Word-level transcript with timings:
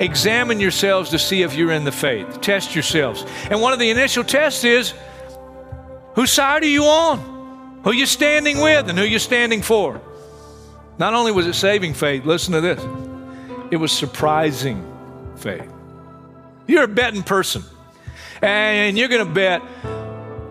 Examine 0.00 0.60
yourselves 0.60 1.10
to 1.10 1.18
see 1.18 1.42
if 1.42 1.54
you're 1.54 1.72
in 1.72 1.84
the 1.84 1.92
faith. 1.92 2.40
Test 2.40 2.74
yourselves. 2.74 3.24
And 3.50 3.60
one 3.60 3.72
of 3.72 3.78
the 3.78 3.90
initial 3.90 4.22
tests 4.22 4.64
is 4.64 4.94
whose 6.14 6.32
side 6.32 6.62
are 6.62 6.66
you 6.66 6.84
on? 6.84 7.80
Who 7.84 7.92
you 7.92 8.06
standing 8.06 8.60
with 8.60 8.88
and 8.88 8.98
who 8.98 9.04
you 9.04 9.18
standing 9.18 9.62
for? 9.62 10.00
Not 10.98 11.14
only 11.14 11.32
was 11.32 11.46
it 11.46 11.54
saving 11.54 11.94
faith, 11.94 12.24
listen 12.24 12.52
to 12.54 12.60
this. 12.60 12.82
It 13.70 13.76
was 13.76 13.92
surprising 13.92 14.84
faith. 15.36 15.70
You're 16.66 16.84
a 16.84 16.88
betting 16.88 17.22
person. 17.22 17.62
And 18.42 18.98
you're 18.98 19.08
going 19.08 19.26
to 19.26 19.32
bet 19.32 19.62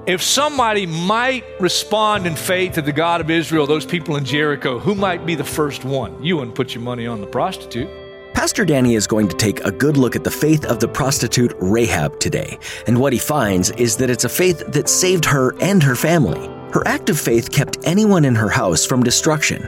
if 0.07 0.21
somebody 0.21 0.85
might 0.85 1.43
respond 1.59 2.27
in 2.27 2.35
faith 2.35 2.73
to 2.73 2.81
the 2.81 2.93
God 2.93 3.19
of 3.19 3.29
Israel, 3.29 3.67
those 3.67 3.85
people 3.85 4.15
in 4.15 4.23
Jericho, 4.23 4.79
who 4.79 4.95
might 4.95 5.25
be 5.25 5.35
the 5.35 5.43
first 5.43 5.83
one? 5.83 6.23
You 6.23 6.37
wouldn't 6.37 6.55
put 6.55 6.73
your 6.73 6.81
money 6.81 7.07
on 7.07 7.19
the 7.19 7.27
prostitute. 7.27 7.89
Pastor 8.37 8.65
Danny 8.65 8.93
is 8.93 9.07
going 9.07 9.27
to 9.29 9.35
take 9.35 9.65
a 9.65 9.71
good 9.71 9.97
look 9.97 10.15
at 10.15 10.23
the 10.23 10.29
faith 10.29 10.63
of 10.65 10.79
the 10.79 10.87
prostitute 10.87 11.55
Rahab 11.57 12.19
today, 12.19 12.59
and 12.85 13.01
what 13.01 13.11
he 13.11 13.17
finds 13.17 13.71
is 13.71 13.97
that 13.97 14.11
it's 14.11 14.25
a 14.25 14.29
faith 14.29 14.59
that 14.67 14.87
saved 14.87 15.25
her 15.25 15.55
and 15.59 15.81
her 15.81 15.95
family. 15.95 16.45
Her 16.71 16.87
act 16.87 17.09
of 17.09 17.19
faith 17.19 17.51
kept 17.51 17.79
anyone 17.83 18.23
in 18.23 18.35
her 18.35 18.47
house 18.47 18.85
from 18.85 19.01
destruction. 19.01 19.67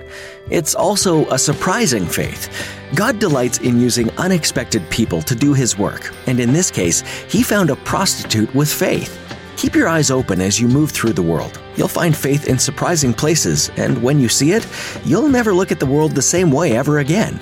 It's 0.52 0.76
also 0.76 1.26
a 1.32 1.40
surprising 1.40 2.06
faith. 2.06 2.48
God 2.94 3.18
delights 3.18 3.58
in 3.58 3.80
using 3.80 4.12
unexpected 4.20 4.88
people 4.92 5.24
to 5.24 5.34
do 5.34 5.56
his 5.56 5.76
work, 5.76 6.14
and 6.28 6.40
in 6.40 6.54
this 6.54 6.70
case, 6.70 7.02
he 7.28 7.42
found 7.42 7.72
a 7.72 7.76
prostitute 7.76 8.54
with 8.54 8.72
faith. 8.72 9.18
Keep 9.58 9.74
your 9.74 9.88
eyes 9.88 10.12
open 10.12 10.42
as 10.42 10.62
you 10.62 10.68
move 10.68 10.92
through 10.92 11.14
the 11.14 11.24
world. 11.24 11.60
You'll 11.76 11.88
find 11.88 12.16
faith 12.16 12.48
in 12.48 12.60
surprising 12.60 13.16
places, 13.16 13.72
and 13.78 14.04
when 14.04 14.20
you 14.20 14.30
see 14.30 14.52
it, 14.52 14.68
you'll 15.06 15.28
never 15.28 15.56
look 15.56 15.72
at 15.72 15.80
the 15.80 15.88
world 15.88 16.12
the 16.12 16.22
same 16.22 16.52
way 16.52 16.78
ever 16.78 17.00
again. 17.00 17.40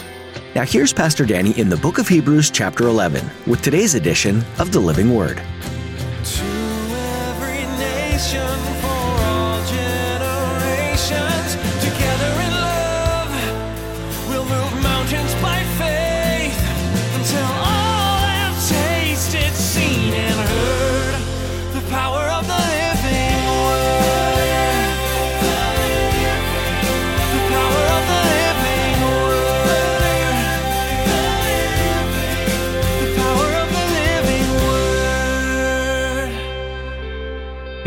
Now, 0.57 0.65
here's 0.65 0.91
Pastor 0.91 1.23
Danny 1.23 1.51
in 1.59 1.69
the 1.69 1.77
book 1.77 1.99
of 1.99 2.07
Hebrews, 2.07 2.49
chapter 2.49 2.87
11, 2.87 3.29
with 3.45 3.61
today's 3.61 3.93
edition 3.93 4.43
of 4.57 4.71
the 4.71 4.79
Living 4.79 5.13
Word. 5.13 5.39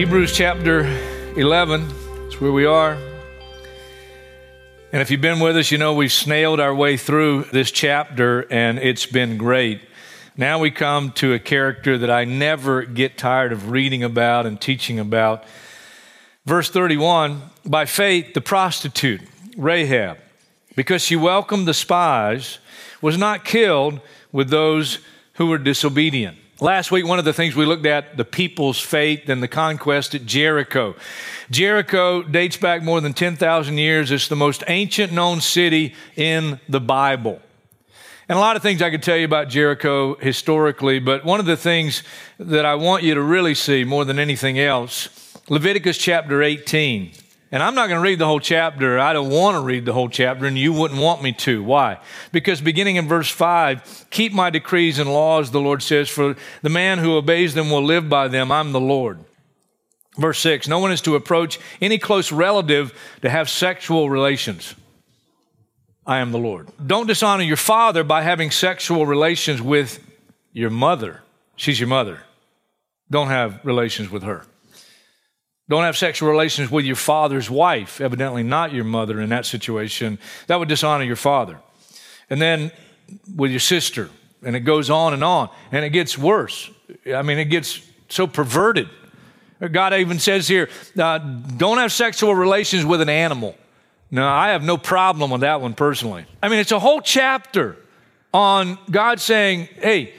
Hebrews 0.01 0.33
chapter 0.35 0.87
11 1.37 1.83
is 2.29 2.41
where 2.41 2.51
we 2.51 2.65
are. 2.65 2.97
And 4.93 5.03
if 5.03 5.11
you've 5.11 5.21
been 5.21 5.41
with 5.41 5.59
us, 5.59 5.71
you 5.71 5.77
know 5.77 5.93
we've 5.93 6.09
snailed 6.09 6.59
our 6.59 6.75
way 6.75 6.97
through 6.97 7.45
this 7.53 7.71
chapter 7.71 8.51
and 8.51 8.79
it's 8.79 9.05
been 9.05 9.37
great. 9.37 9.83
Now 10.39 10.59
we 10.59 10.71
come 10.71 11.13
to 11.17 11.35
a 11.35 11.39
character 11.39 11.99
that 11.99 12.11
I 12.11 12.25
never 12.25 12.85
get 12.85 13.19
tired 13.19 13.53
of 13.53 13.71
reading 13.71 14.03
about 14.03 14.47
and 14.47 14.59
teaching 14.59 14.99
about. 14.99 15.45
Verse 16.47 16.71
31 16.71 17.43
By 17.67 17.85
faith, 17.85 18.33
the 18.33 18.41
prostitute, 18.41 19.21
Rahab, 19.55 20.17
because 20.77 21.03
she 21.03 21.15
welcomed 21.15 21.69
the 21.69 21.75
spies, 21.75 22.59
was 23.03 23.19
not 23.19 23.45
killed 23.45 24.01
with 24.33 24.49
those 24.49 25.01
who 25.35 25.49
were 25.49 25.59
disobedient. 25.59 26.39
Last 26.63 26.91
week, 26.91 27.07
one 27.07 27.19
of 27.19 27.25
the 27.25 27.33
things 27.33 27.57
we 27.57 27.65
looked 27.65 27.87
at, 27.87 28.19
the 28.19 28.25
people's 28.25 28.79
faith 28.79 29.31
and 29.31 29.43
the 29.43 29.49
conquest 29.49 30.15
at 30.15 30.27
Jericho. 30.27 30.95
Jericho 31.51 32.23
dates 32.23 32.59
back 32.59 32.83
more 32.83 33.01
than 33.01 33.15
10,000 33.15 33.79
years. 33.79 34.11
It's 34.11 34.29
the 34.29 34.37
most 34.37 34.63
ancient 34.69 35.11
known 35.11 35.41
city 35.41 35.95
in 36.17 36.61
the 36.69 36.79
Bible. 36.81 37.41
And 38.29 38.37
a 38.37 38.41
lot 38.41 38.57
of 38.57 38.63
things 38.63 38.83
I 38.83 38.91
could 38.91 39.03
tell 39.03 39.17
you 39.17 39.25
about 39.25 39.49
Jericho 39.49 40.17
historically, 40.17 40.99
but 40.99 41.25
one 41.25 41.41
of 41.41 41.47
the 41.47 41.57
things 41.57 42.03
that 42.39 42.67
I 42.67 42.75
want 42.75 43.05
you 43.05 43.15
to 43.15 43.23
really 43.23 43.55
see 43.55 43.83
more 43.83 44.05
than 44.05 44.19
anything 44.19 44.59
else, 44.59 45.09
Leviticus 45.49 45.97
chapter 45.97 46.43
18. 46.43 47.13
And 47.53 47.63
I'm 47.63 47.75
not 47.75 47.89
going 47.89 47.99
to 47.99 48.09
read 48.09 48.21
the 48.21 48.27
whole 48.27 48.39
chapter. 48.39 48.99
I 49.01 49.13
don't 49.13 49.31
want 49.31 49.57
to 49.57 49.61
read 49.61 49.85
the 49.85 49.93
whole 49.93 50.09
chapter, 50.09 50.47
and 50.47 50.57
you 50.57 50.73
wouldn't 50.73 51.01
want 51.01 51.23
me 51.23 51.33
to. 51.33 51.63
Why? 51.65 51.99
Because 52.31 52.61
beginning 52.61 52.97
in 52.97 53.09
verse 53.09 53.29
5, 53.29 54.07
keep 54.11 54.33
my 54.33 54.51
decrees 54.51 55.01
and 55.01 55.13
laws, 55.13 55.51
the 55.51 55.61
Lord 55.61 55.83
says, 55.83 56.09
for 56.09 56.37
the 56.63 56.69
man 56.69 56.99
who 56.99 57.17
obeys 57.17 57.55
them 57.55 57.71
will 57.71 57.85
live 57.85 58.09
by 58.09 58.29
them. 58.29 58.53
I'm 58.53 58.71
the 58.71 58.81
Lord. 58.81 59.25
Verse 60.17 60.39
6, 60.41 60.69
no 60.69 60.79
one 60.79 60.93
is 60.93 61.01
to 61.03 61.17
approach 61.17 61.59
any 61.81 61.99
close 61.99 62.31
relative 62.31 62.93
to 63.23 63.31
have 63.31 63.49
sexual 63.49 64.11
relations. 64.11 64.75
I 66.07 66.19
am 66.19 66.33
the 66.33 66.39
Lord. 66.39 66.69
Don't 66.85 67.07
dishonor 67.07 67.43
your 67.43 67.57
father 67.57 68.05
by 68.05 68.23
having 68.23 68.51
sexual 68.51 69.07
relations 69.07 69.63
with 69.63 70.05
your 70.53 70.71
mother. 70.71 71.23
She's 71.57 71.79
your 71.79 71.89
mother. 71.89 72.23
Don't 73.11 73.29
have 73.29 73.61
relations 73.65 74.11
with 74.11 74.23
her. 74.23 74.47
Don't 75.71 75.85
have 75.85 75.97
sexual 75.97 76.29
relations 76.29 76.69
with 76.69 76.85
your 76.85 76.97
father's 76.97 77.49
wife, 77.49 78.01
evidently 78.01 78.43
not 78.43 78.73
your 78.73 78.83
mother 78.83 79.21
in 79.21 79.29
that 79.29 79.47
situation. 79.47 80.19
That 80.49 80.59
would 80.59 80.69
dishonor 80.69 81.05
your 81.05 81.15
father. 81.15 81.61
And 82.29 82.43
then 82.43 82.73
with 83.37 83.53
your 83.53 83.61
sister, 83.61 84.11
and 84.43 84.57
it 84.57 84.61
goes 84.61 84.91
on 84.91 85.15
and 85.15 85.23
on, 85.23 85.49
and 85.71 85.85
it 85.85 85.91
gets 85.91 86.19
worse. 86.19 86.69
I 87.07 87.23
mean, 87.23 87.39
it 87.39 87.45
gets 87.45 87.89
so 88.09 88.27
perverted. 88.27 88.89
God 89.71 89.95
even 89.95 90.19
says 90.19 90.49
here, 90.49 90.71
uh, 90.99 91.19
don't 91.19 91.79
have 91.79 91.93
sexual 91.93 92.35
relations 92.35 92.85
with 92.85 93.01
an 93.01 93.09
animal. 93.09 93.55
No, 94.11 94.27
I 94.27 94.49
have 94.49 94.65
no 94.65 94.77
problem 94.77 95.31
with 95.31 95.43
that 95.43 95.61
one 95.61 95.75
personally. 95.75 96.25
I 96.43 96.49
mean, 96.49 96.59
it's 96.59 96.73
a 96.73 96.81
whole 96.81 97.01
chapter 97.01 97.77
on 98.35 98.77
God 98.91 99.21
saying, 99.21 99.69
hey, 99.77 100.15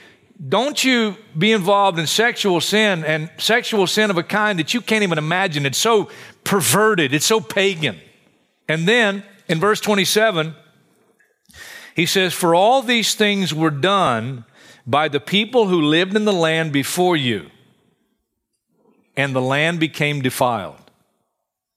don't 0.48 0.82
you 0.82 1.16
be 1.36 1.52
involved 1.52 1.98
in 1.98 2.06
sexual 2.06 2.60
sin 2.60 3.04
and 3.04 3.30
sexual 3.38 3.86
sin 3.86 4.10
of 4.10 4.18
a 4.18 4.22
kind 4.22 4.58
that 4.58 4.74
you 4.74 4.80
can't 4.80 5.02
even 5.02 5.18
imagine. 5.18 5.66
It's 5.66 5.78
so 5.78 6.10
perverted, 6.44 7.14
it's 7.14 7.26
so 7.26 7.40
pagan. 7.40 7.98
And 8.68 8.88
then 8.88 9.22
in 9.48 9.60
verse 9.60 9.80
27, 9.80 10.54
he 11.94 12.06
says, 12.06 12.32
For 12.32 12.54
all 12.54 12.82
these 12.82 13.14
things 13.14 13.54
were 13.54 13.70
done 13.70 14.44
by 14.86 15.08
the 15.08 15.20
people 15.20 15.68
who 15.68 15.80
lived 15.80 16.16
in 16.16 16.24
the 16.24 16.32
land 16.32 16.72
before 16.72 17.16
you, 17.16 17.50
and 19.16 19.34
the 19.34 19.42
land 19.42 19.78
became 19.78 20.22
defiled. 20.22 20.76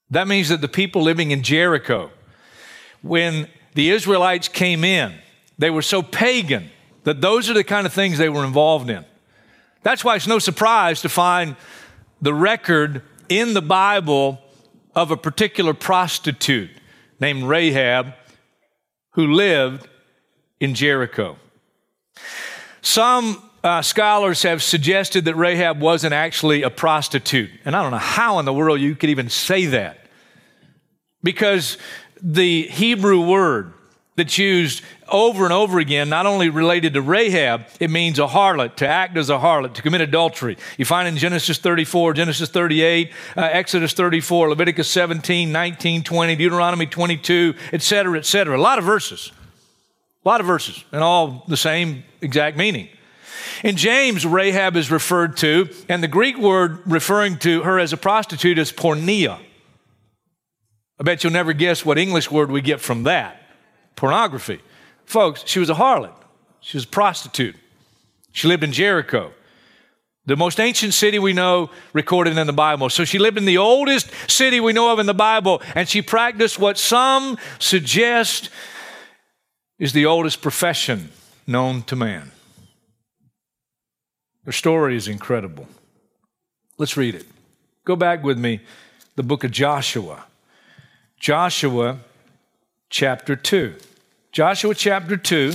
That 0.10 0.28
means 0.28 0.50
that 0.50 0.62
the 0.62 0.68
people 0.68 1.02
living 1.02 1.32
in 1.32 1.44
Jericho, 1.44 2.12
when 3.02 3.50
the 3.74 3.90
Israelites 3.90 4.48
came 4.48 4.84
in, 4.84 5.14
they 5.58 5.70
were 5.70 5.82
so 5.82 6.02
pagan 6.02 6.70
that 7.06 7.22
those 7.22 7.50
are 7.50 7.54
the 7.54 7.64
kind 7.64 7.88
of 7.88 7.94
things 7.94 8.18
they 8.18 8.30
were 8.30 8.44
involved 8.44 8.90
in. 8.90 9.06
That's 9.84 10.04
why 10.04 10.16
it's 10.16 10.28
no 10.28 10.40
surprise 10.40 11.02
to 11.04 11.10
find 11.10 11.56
the 12.22 12.34
record 12.34 13.02
in 13.30 13.54
the 13.54 13.62
Bible 13.62 14.40
of 14.96 15.12
a 15.12 15.18
particular 15.18 15.74
prostitute 15.74 16.72
named 17.20 17.44
Rahab 17.44 18.14
who 19.12 19.34
lived 19.34 19.88
in 20.60 20.74
Jericho. 20.74 21.38
Some 22.82 23.42
uh, 23.64 23.82
scholars 23.82 24.44
have 24.44 24.62
suggested 24.62 25.26
that 25.26 25.36
Rahab 25.36 25.80
wasn't 25.80 26.14
actually 26.14 26.64
a 26.64 26.70
prostitute. 26.70 27.50
And 27.66 27.76
I 27.76 27.82
don't 27.82 27.92
know 27.92 27.98
how 27.98 28.40
in 28.40 28.46
the 28.46 28.54
world 28.54 28.80
you 28.80 28.96
could 28.96 29.10
even 29.10 29.30
say 29.30 29.66
that. 29.68 30.08
Because 31.24 31.78
the 32.22 32.64
Hebrew 32.64 33.22
word 33.22 33.74
that's 34.16 34.38
used 34.38 34.82
over 35.10 35.44
and 35.44 35.54
over 35.54 35.80
again, 35.80 36.10
not 36.10 36.26
only 36.26 36.50
related 36.50 36.94
to 36.94 37.02
Rahab, 37.02 37.66
it 37.80 37.90
means 37.90 38.18
a 38.18 38.28
harlot, 38.28 38.76
to 38.78 38.88
act 38.88 39.18
as 39.18 39.30
a 39.30 39.38
harlot, 39.38 39.74
to 39.76 39.82
commit 39.82 40.02
adultery. 40.02 40.58
You 40.78 40.86
find 40.86 41.08
in 41.08 41.18
Genesis 41.18 41.58
34, 41.58 42.14
Genesis 42.14 42.50
38, 42.50 43.12
uh, 43.36 43.42
Exodus 43.42 43.94
34, 43.94 44.50
Leviticus 44.50 44.90
17, 44.90 45.52
19, 45.52 46.04
20, 46.04 46.36
Deuteronomy 46.36 46.86
22, 46.86 47.56
etc., 47.74 48.18
etc. 48.18 48.58
A 48.58 48.60
lot 48.60 48.80
of 48.80 48.86
verses. 48.86 49.32
A 50.24 50.28
lot 50.28 50.40
of 50.40 50.48
verses, 50.48 50.84
and 50.92 51.04
all 51.04 51.44
the 51.48 51.58
same 51.58 52.04
exact 52.22 52.58
meaning. 52.58 52.90
In 53.64 53.76
James, 53.76 54.26
Rahab 54.26 54.76
is 54.76 54.90
referred 54.90 55.38
to, 55.38 55.70
and 55.88 56.02
the 56.02 56.08
Greek 56.08 56.38
word 56.38 56.80
referring 56.86 57.38
to 57.40 57.62
her 57.64 57.80
as 57.80 57.94
a 57.94 57.98
prostitute 57.98 58.58
is 58.58 58.72
porneia. 58.72 59.40
I 61.00 61.04
bet 61.04 61.24
you'll 61.24 61.34
never 61.34 61.54
guess 61.54 61.86
what 61.86 61.98
English 61.98 62.32
word 62.32 62.50
we 62.50 62.62
get 62.62 62.80
from 62.80 63.04
that 63.04 63.45
pornography. 63.96 64.60
Folks, 65.06 65.44
she 65.46 65.60
was 65.60 65.70
a 65.70 65.76
harlot, 65.76 66.16
she 66.60 66.78
was 66.78 66.86
a 66.86 66.88
prostitute. 66.88 67.56
She 68.32 68.50
lived 68.50 68.64
in 68.66 68.74
Jericho, 68.74 69.32
the 70.26 70.36
most 70.36 70.60
ancient 70.60 70.94
city 70.94 71.20
we 71.20 71.32
know 71.32 71.70
recorded 71.94 72.38
in 72.38 72.48
the 72.48 72.54
Bible. 72.54 72.90
So 72.90 73.06
she 73.06 73.20
lived 73.20 73.38
in 73.38 73.46
the 73.46 73.58
oldest 73.58 74.12
city 74.30 74.60
we 74.60 74.74
know 74.74 74.92
of 74.92 75.00
in 75.00 75.06
the 75.06 75.14
Bible, 75.14 75.62
and 75.74 75.88
she 75.88 76.02
practiced 76.02 76.60
what 76.60 76.78
some 76.78 77.38
suggest 77.60 78.50
is 79.78 79.94
the 79.94 80.06
oldest 80.06 80.42
profession 80.42 81.10
known 81.48 81.84
to 81.84 81.96
man. 81.96 82.32
Her 84.46 84.52
story 84.52 84.96
is 84.96 85.08
incredible. 85.08 85.68
Let's 86.78 86.98
read 86.98 87.16
it. 87.16 87.26
Go 87.86 87.96
back 87.96 88.24
with 88.24 88.38
me, 88.38 88.62
the 89.16 89.24
book 89.24 89.44
of 89.44 89.52
Joshua. 89.52 90.26
Joshua 91.20 92.00
chapter 92.90 93.36
2. 93.36 93.76
Joshua 94.32 94.76
chapter 94.76 95.18
2. 95.18 95.54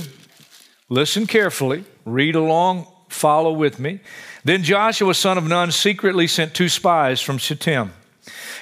Listen 0.89 1.27
carefully, 1.27 1.85
read 2.05 2.35
along, 2.35 2.87
follow 3.09 3.53
with 3.53 3.79
me. 3.79 3.99
Then 4.43 4.63
Joshua, 4.63 5.13
son 5.13 5.37
of 5.37 5.47
Nun, 5.47 5.71
secretly 5.71 6.27
sent 6.27 6.53
two 6.53 6.69
spies 6.69 7.21
from 7.21 7.37
Shittim. 7.37 7.93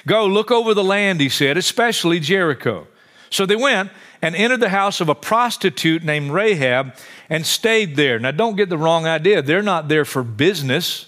Go 0.06 0.26
look 0.26 0.50
over 0.50 0.74
the 0.74 0.84
land, 0.84 1.20
he 1.20 1.28
said, 1.28 1.56
especially 1.56 2.20
Jericho. 2.20 2.86
So 3.30 3.46
they 3.46 3.56
went 3.56 3.90
and 4.22 4.34
entered 4.34 4.60
the 4.60 4.68
house 4.68 5.00
of 5.00 5.08
a 5.08 5.14
prostitute 5.14 6.02
named 6.02 6.32
Rahab 6.32 6.94
and 7.28 7.46
stayed 7.46 7.96
there. 7.96 8.18
Now, 8.18 8.32
don't 8.32 8.56
get 8.56 8.68
the 8.68 8.78
wrong 8.78 9.06
idea. 9.06 9.40
They're 9.42 9.62
not 9.62 9.88
there 9.88 10.04
for 10.04 10.22
business. 10.22 11.06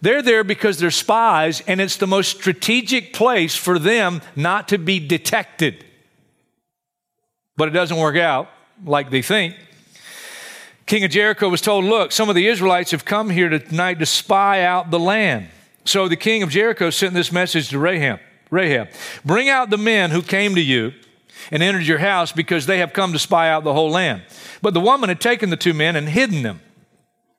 They're 0.00 0.22
there 0.22 0.44
because 0.44 0.78
they're 0.78 0.90
spies, 0.90 1.62
and 1.66 1.80
it's 1.80 1.96
the 1.96 2.06
most 2.06 2.36
strategic 2.36 3.12
place 3.12 3.54
for 3.54 3.78
them 3.78 4.20
not 4.36 4.68
to 4.68 4.78
be 4.78 4.98
detected. 4.98 5.84
But 7.56 7.68
it 7.68 7.72
doesn't 7.72 7.96
work 7.96 8.16
out 8.16 8.48
like 8.84 9.10
they 9.10 9.22
think. 9.22 9.56
King 10.86 11.04
of 11.04 11.10
Jericho 11.10 11.48
was 11.48 11.60
told, 11.60 11.84
Look, 11.84 12.12
some 12.12 12.28
of 12.28 12.34
the 12.34 12.46
Israelites 12.46 12.90
have 12.90 13.04
come 13.04 13.30
here 13.30 13.48
tonight 13.48 13.98
to 14.00 14.06
spy 14.06 14.62
out 14.62 14.90
the 14.90 14.98
land. 14.98 15.48
So 15.84 16.08
the 16.08 16.16
king 16.16 16.42
of 16.42 16.50
Jericho 16.50 16.90
sent 16.90 17.14
this 17.14 17.32
message 17.32 17.68
to 17.70 17.78
Rahab 17.78 18.20
Rahab, 18.52 18.90
bring 19.24 19.48
out 19.48 19.70
the 19.70 19.78
men 19.78 20.10
who 20.10 20.20
came 20.20 20.54
to 20.54 20.60
you 20.60 20.92
and 21.50 21.62
entered 21.62 21.86
your 21.86 21.98
house 21.98 22.32
because 22.32 22.66
they 22.66 22.78
have 22.78 22.92
come 22.92 23.14
to 23.14 23.18
spy 23.18 23.48
out 23.48 23.64
the 23.64 23.72
whole 23.72 23.90
land. 23.90 24.22
But 24.60 24.74
the 24.74 24.80
woman 24.80 25.08
had 25.08 25.22
taken 25.22 25.48
the 25.48 25.56
two 25.56 25.72
men 25.72 25.96
and 25.96 26.06
hidden 26.06 26.42
them. 26.42 26.60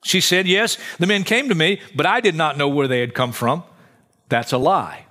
She 0.04 0.20
said, 0.20 0.48
Yes, 0.48 0.78
the 0.98 1.06
men 1.06 1.24
came 1.24 1.50
to 1.50 1.56
me, 1.56 1.80
but 1.96 2.08
I 2.08 2.20
did 2.20 2.34
not 2.34 2.58
know 2.58 2.68
where 2.68 2.88
they 2.88 3.00
had 3.00 3.14
come 3.14 3.32
from. 3.32 3.64
That's 4.28 4.52
a 4.52 4.58
lie. 4.58 5.06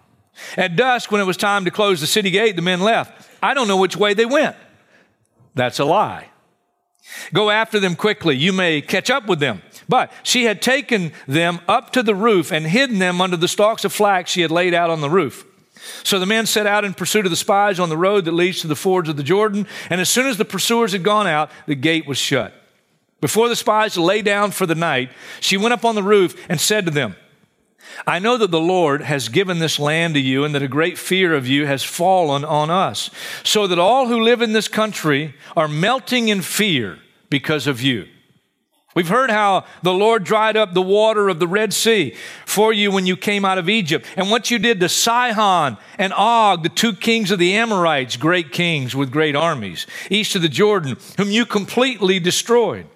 At 0.57 0.75
dusk, 0.75 1.13
when 1.13 1.21
it 1.21 1.25
was 1.25 1.37
time 1.37 1.65
to 1.67 1.71
close 1.71 2.01
the 2.01 2.07
city 2.09 2.31
gate, 2.31 2.57
the 2.57 2.63
men 2.63 2.81
left. 2.81 3.31
I 3.41 3.55
don't 3.55 3.69
know 3.69 3.77
which 3.77 3.97
way 3.97 4.13
they 4.13 4.27
went. 4.27 4.57
That's 5.55 5.79
a 5.79 5.85
lie. 5.85 6.29
Go 7.33 7.51
after 7.51 7.81
them 7.81 7.97
quickly. 7.97 8.37
You 8.37 8.53
may 8.53 8.81
catch 8.81 9.11
up 9.11 9.27
with 9.27 9.41
them. 9.41 9.63
But 9.89 10.13
she 10.23 10.45
had 10.45 10.63
taken 10.63 11.13
them 11.27 11.61
up 11.69 11.93
to 11.93 12.03
the 12.03 12.15
roof 12.15 12.53
and 12.53 12.67
hidden 12.67 12.99
them 12.99 13.21
under 13.21 13.37
the 13.37 13.49
stalks 13.49 13.85
of 13.85 13.93
flax 13.93 14.31
she 14.31 14.43
had 14.43 14.51
laid 14.51 14.75
out 14.75 14.91
on 14.91 15.01
the 15.01 15.11
roof. 15.11 15.45
So 16.05 16.19
the 16.19 16.27
men 16.27 16.47
set 16.47 16.67
out 16.67 16.85
in 16.85 16.95
pursuit 16.95 17.27
of 17.27 17.31
the 17.31 17.37
spies 17.37 17.81
on 17.81 17.89
the 17.89 17.97
road 17.97 18.25
that 18.25 18.33
leads 18.33 18.61
to 18.61 18.69
the 18.69 18.77
fords 18.77 19.09
of 19.09 19.17
the 19.17 19.23
Jordan. 19.23 19.67
And 19.91 20.01
as 20.01 20.09
soon 20.09 20.27
as 20.27 20.37
the 20.37 20.45
pursuers 20.45 20.93
had 20.93 21.03
gone 21.03 21.27
out, 21.27 21.51
the 21.67 21.75
gate 21.75 22.07
was 22.07 22.19
shut. 22.19 22.55
Before 23.21 23.49
the 23.49 23.57
spies 23.57 23.97
lay 23.97 24.23
down 24.23 24.51
for 24.51 24.67
the 24.67 24.75
night, 24.75 25.11
she 25.41 25.57
went 25.57 25.73
up 25.73 25.85
on 25.85 25.95
the 25.95 26.03
roof 26.03 26.37
and 26.49 26.61
said 26.61 26.85
to 26.87 26.91
them, 26.91 27.17
I 28.07 28.19
know 28.19 28.37
that 28.37 28.51
the 28.51 28.61
Lord 28.61 29.03
has 29.03 29.29
given 29.29 29.59
this 29.59 29.79
land 29.79 30.15
to 30.15 30.21
you 30.21 30.45
and 30.45 30.55
that 30.55 30.63
a 30.63 30.69
great 30.69 30.99
fear 30.99 31.35
of 31.35 31.47
you 31.47 31.67
has 31.67 31.83
fallen 31.83 32.45
on 32.45 32.71
us, 32.71 33.11
so 33.45 33.67
that 33.67 33.79
all 33.79 34.09
who 34.09 34.21
live 34.21 34.43
in 34.43 34.53
this 34.53 34.69
country 34.69 35.35
are 35.57 35.69
melting 35.69 36.29
in 36.29 36.43
fear 36.43 36.99
because 37.31 37.67
of 37.67 37.81
you. 37.81 38.07
We've 38.95 39.09
heard 39.09 39.31
how 39.31 39.65
the 39.83 39.93
Lord 39.95 40.25
dried 40.25 40.57
up 40.57 40.75
the 40.75 40.83
water 40.83 41.31
of 41.31 41.39
the 41.39 41.49
Red 41.49 41.73
Sea 41.73 42.15
for 42.45 42.75
you 42.75 42.91
when 42.91 43.07
you 43.07 43.17
came 43.17 43.45
out 43.45 43.57
of 43.57 43.69
Egypt, 43.71 44.07
and 44.17 44.31
what 44.31 44.51
you 44.51 44.59
did 44.59 44.81
to 44.81 44.89
Sihon 44.89 45.79
and 45.99 46.13
Og, 46.13 46.63
the 46.63 46.69
two 46.69 46.93
kings 46.93 47.31
of 47.31 47.39
the 47.39 47.55
Amorites, 47.55 48.17
great 48.17 48.53
kings 48.53 48.95
with 48.95 49.11
great 49.11 49.35
armies, 49.35 49.87
east 50.11 50.37
of 50.37 50.43
the 50.43 50.49
Jordan, 50.49 50.99
whom 51.17 51.31
you 51.31 51.47
completely 51.47 52.21
destroyed. 52.21 52.87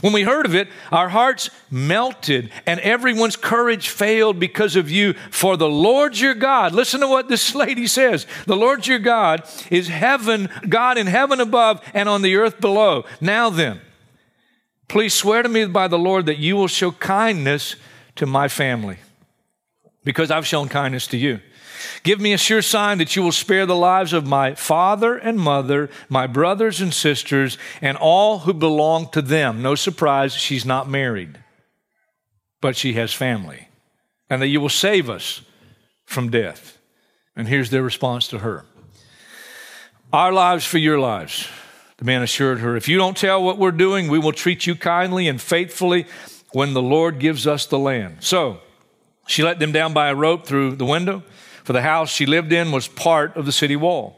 When 0.00 0.12
we 0.12 0.22
heard 0.22 0.46
of 0.46 0.54
it, 0.54 0.68
our 0.92 1.08
hearts 1.08 1.50
melted 1.70 2.50
and 2.66 2.80
everyone's 2.80 3.36
courage 3.36 3.88
failed 3.88 4.38
because 4.38 4.76
of 4.76 4.90
you. 4.90 5.14
For 5.30 5.56
the 5.56 5.68
Lord 5.68 6.18
your 6.18 6.34
God, 6.34 6.72
listen 6.72 7.00
to 7.00 7.08
what 7.08 7.28
this 7.28 7.54
lady 7.54 7.86
says 7.86 8.26
the 8.46 8.56
Lord 8.56 8.86
your 8.86 8.98
God 8.98 9.48
is 9.70 9.88
heaven, 9.88 10.48
God 10.68 10.98
in 10.98 11.06
heaven 11.06 11.40
above 11.40 11.80
and 11.94 12.08
on 12.08 12.22
the 12.22 12.36
earth 12.36 12.60
below. 12.60 13.04
Now 13.20 13.48
then, 13.48 13.80
please 14.88 15.14
swear 15.14 15.42
to 15.42 15.48
me 15.48 15.64
by 15.66 15.88
the 15.88 15.98
Lord 15.98 16.26
that 16.26 16.38
you 16.38 16.56
will 16.56 16.68
show 16.68 16.92
kindness 16.92 17.76
to 18.16 18.26
my 18.26 18.48
family 18.48 18.98
because 20.04 20.30
I've 20.30 20.46
shown 20.46 20.68
kindness 20.68 21.06
to 21.08 21.16
you. 21.16 21.40
Give 22.02 22.20
me 22.20 22.32
a 22.32 22.38
sure 22.38 22.62
sign 22.62 22.98
that 22.98 23.16
you 23.16 23.22
will 23.22 23.32
spare 23.32 23.66
the 23.66 23.76
lives 23.76 24.12
of 24.12 24.26
my 24.26 24.54
father 24.54 25.16
and 25.16 25.38
mother, 25.38 25.90
my 26.08 26.26
brothers 26.26 26.80
and 26.80 26.92
sisters, 26.92 27.58
and 27.80 27.96
all 27.96 28.40
who 28.40 28.54
belong 28.54 29.08
to 29.10 29.22
them. 29.22 29.62
No 29.62 29.74
surprise, 29.74 30.34
she's 30.34 30.64
not 30.64 30.88
married, 30.88 31.38
but 32.60 32.76
she 32.76 32.94
has 32.94 33.12
family. 33.12 33.68
And 34.28 34.40
that 34.42 34.48
you 34.48 34.60
will 34.60 34.68
save 34.68 35.10
us 35.10 35.42
from 36.04 36.30
death. 36.30 36.78
And 37.36 37.48
here's 37.48 37.70
their 37.70 37.82
response 37.82 38.28
to 38.28 38.38
her 38.38 38.64
Our 40.12 40.32
lives 40.32 40.64
for 40.64 40.78
your 40.78 40.98
lives. 40.98 41.48
The 41.98 42.06
man 42.06 42.22
assured 42.22 42.60
her, 42.60 42.76
If 42.76 42.88
you 42.88 42.96
don't 42.96 43.16
tell 43.16 43.42
what 43.42 43.58
we're 43.58 43.72
doing, 43.72 44.08
we 44.08 44.18
will 44.18 44.32
treat 44.32 44.66
you 44.66 44.74
kindly 44.74 45.28
and 45.28 45.40
faithfully 45.40 46.06
when 46.52 46.72
the 46.72 46.82
Lord 46.82 47.18
gives 47.18 47.46
us 47.46 47.66
the 47.66 47.78
land. 47.78 48.18
So 48.20 48.60
she 49.26 49.42
let 49.42 49.58
them 49.58 49.70
down 49.70 49.92
by 49.92 50.08
a 50.08 50.14
rope 50.14 50.46
through 50.46 50.76
the 50.76 50.86
window 50.86 51.22
for 51.70 51.74
the 51.74 51.82
house 51.82 52.10
she 52.10 52.26
lived 52.26 52.52
in 52.52 52.72
was 52.72 52.88
part 52.88 53.36
of 53.36 53.46
the 53.46 53.52
city 53.52 53.76
wall. 53.76 54.16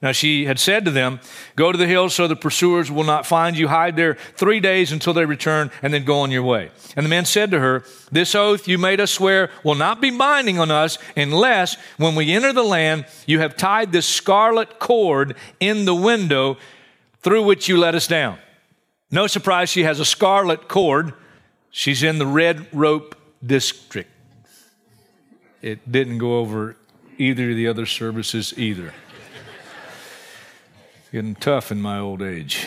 Now 0.00 0.12
she 0.12 0.46
had 0.46 0.58
said 0.58 0.86
to 0.86 0.90
them, 0.90 1.20
Go 1.54 1.70
to 1.70 1.76
the 1.76 1.86
hills 1.86 2.14
so 2.14 2.26
the 2.26 2.34
pursuers 2.34 2.90
will 2.90 3.04
not 3.04 3.26
find 3.26 3.58
you. 3.58 3.68
Hide 3.68 3.94
there 3.94 4.14
three 4.36 4.58
days 4.58 4.90
until 4.90 5.12
they 5.12 5.26
return, 5.26 5.70
and 5.82 5.92
then 5.92 6.06
go 6.06 6.20
on 6.20 6.30
your 6.30 6.44
way. 6.44 6.70
And 6.96 7.04
the 7.04 7.10
men 7.10 7.26
said 7.26 7.50
to 7.50 7.60
her, 7.60 7.84
This 8.10 8.34
oath 8.34 8.66
you 8.66 8.78
made 8.78 9.00
us 9.00 9.10
swear 9.10 9.50
will 9.62 9.74
not 9.74 10.00
be 10.00 10.10
binding 10.10 10.58
on 10.58 10.70
us 10.70 10.96
unless, 11.14 11.76
when 11.98 12.14
we 12.14 12.32
enter 12.32 12.54
the 12.54 12.62
land, 12.62 13.04
you 13.26 13.38
have 13.40 13.54
tied 13.54 13.92
this 13.92 14.06
scarlet 14.06 14.78
cord 14.78 15.36
in 15.60 15.84
the 15.84 15.94
window 15.94 16.56
through 17.20 17.42
which 17.42 17.68
you 17.68 17.76
let 17.76 17.96
us 17.96 18.06
down. 18.06 18.38
No 19.10 19.26
surprise, 19.26 19.68
she 19.68 19.82
has 19.82 20.00
a 20.00 20.06
scarlet 20.06 20.68
cord. 20.68 21.12
She's 21.70 22.02
in 22.02 22.16
the 22.16 22.26
red 22.26 22.66
rope 22.72 23.14
district. 23.44 24.08
It 25.60 25.90
didn't 25.90 26.18
go 26.18 26.38
over 26.38 26.76
either 27.18 27.50
of 27.50 27.56
the 27.56 27.66
other 27.66 27.86
services 27.86 28.54
either. 28.56 28.94
Getting 31.10 31.34
tough 31.34 31.72
in 31.72 31.80
my 31.80 31.98
old 31.98 32.22
age. 32.22 32.66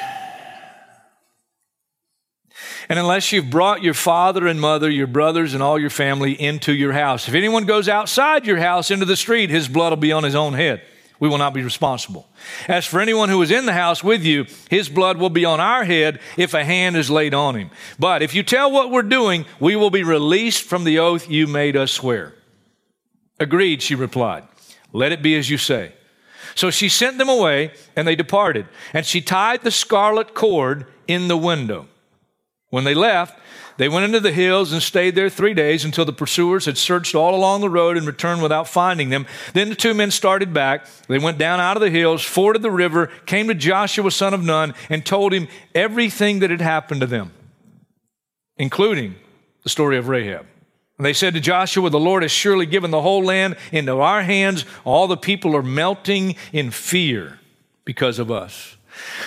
And 2.90 3.00
unless 3.00 3.32
you've 3.32 3.50
brought 3.50 3.82
your 3.82 3.94
father 3.94 4.48
and 4.48 4.60
mother, 4.60 4.90
your 4.90 5.08
brothers, 5.08 5.54
and 5.54 5.64
all 5.64 5.80
your 5.80 5.90
family 5.90 6.34
into 6.34 6.74
your 6.74 6.92
house, 6.92 7.28
if 7.28 7.34
anyone 7.34 7.66
goes 7.66 7.88
outside 7.88 8.46
your 8.46 8.58
house 8.58 8.92
into 8.92 9.06
the 9.06 9.16
street, 9.16 9.50
his 9.50 9.70
blood 9.70 9.92
will 9.92 9.98
be 9.98 10.12
on 10.12 10.24
his 10.24 10.36
own 10.36 10.54
head. 10.54 10.82
We 11.20 11.30
will 11.30 11.38
not 11.38 11.54
be 11.54 11.62
responsible. 11.62 12.28
As 12.68 12.86
for 12.86 13.00
anyone 13.00 13.30
who 13.30 13.42
is 13.44 13.52
in 13.52 13.68
the 13.68 13.74
house 13.74 14.04
with 14.04 14.24
you, 14.26 14.48
his 14.70 14.90
blood 14.90 15.18
will 15.18 15.30
be 15.30 15.46
on 15.46 15.60
our 15.60 15.86
head 15.86 16.20
if 16.36 16.56
a 16.56 16.66
hand 16.66 16.98
is 16.98 17.12
laid 17.12 17.36
on 17.36 17.56
him. 17.56 17.70
But 18.00 18.24
if 18.24 18.34
you 18.34 18.42
tell 18.42 18.72
what 18.72 18.90
we're 18.90 19.04
doing, 19.04 19.46
we 19.60 19.76
will 19.76 19.92
be 19.92 20.04
released 20.04 20.64
from 20.64 20.84
the 20.84 20.98
oath 20.98 21.30
you 21.30 21.46
made 21.46 21.78
us 21.78 21.92
swear. 21.92 22.34
Agreed, 23.42 23.82
she 23.82 23.96
replied. 23.96 24.44
Let 24.94 25.12
it 25.12 25.24
be 25.24 25.36
as 25.36 25.50
you 25.50 25.58
say. 25.58 25.94
So 26.54 26.70
she 26.70 26.90
sent 26.90 27.18
them 27.18 27.28
away, 27.28 27.72
and 27.96 28.08
they 28.08 28.16
departed. 28.16 28.68
And 28.94 29.04
she 29.04 29.20
tied 29.20 29.64
the 29.64 29.72
scarlet 29.72 30.36
cord 30.36 30.86
in 31.08 31.28
the 31.28 31.36
window. 31.38 31.88
When 32.70 32.84
they 32.84 32.94
left, 32.94 33.40
they 33.78 33.90
went 33.90 34.06
into 34.06 34.20
the 34.20 34.32
hills 34.32 34.72
and 34.72 34.82
stayed 34.82 35.16
there 35.16 35.28
three 35.28 35.56
days 35.56 35.84
until 35.84 36.06
the 36.06 36.14
pursuers 36.14 36.66
had 36.66 36.78
searched 36.78 37.16
all 37.16 37.34
along 37.34 37.62
the 37.62 37.70
road 37.70 37.98
and 37.98 38.06
returned 38.06 38.44
without 38.44 38.68
finding 38.68 39.10
them. 39.10 39.26
Then 39.54 39.70
the 39.70 39.76
two 39.76 39.96
men 39.96 40.12
started 40.12 40.54
back. 40.54 40.86
They 41.08 41.18
went 41.18 41.40
down 41.40 41.60
out 41.60 41.78
of 41.78 41.82
the 41.82 41.90
hills, 41.90 42.24
forded 42.24 42.62
the 42.62 42.70
river, 42.70 43.08
came 43.26 43.48
to 43.48 43.56
Joshua, 43.56 44.12
son 44.12 44.36
of 44.36 44.44
Nun, 44.44 44.76
and 44.88 45.04
told 45.04 45.34
him 45.34 45.48
everything 45.74 46.40
that 46.40 46.52
had 46.52 46.62
happened 46.62 47.02
to 47.02 47.08
them, 47.08 47.32
including 48.58 49.16
the 49.64 49.70
story 49.70 49.98
of 49.98 50.10
Rahab. 50.10 50.46
And 51.02 51.06
they 51.08 51.14
said 51.14 51.34
to 51.34 51.40
Joshua, 51.40 51.90
The 51.90 52.00
Lord 52.00 52.22
has 52.22 52.32
surely 52.32 52.68
given 52.68 52.92
the 52.92 53.02
whole 53.02 53.24
land 53.24 53.56
into 53.72 54.02
our 54.02 54.22
hands. 54.22 54.66
All 54.86 55.08
the 55.08 55.18
people 55.18 55.56
are 55.56 55.64
melting 55.64 56.36
in 56.54 56.70
fear 56.70 57.40
because 57.86 58.20
of 58.20 58.30
us. 58.30 58.78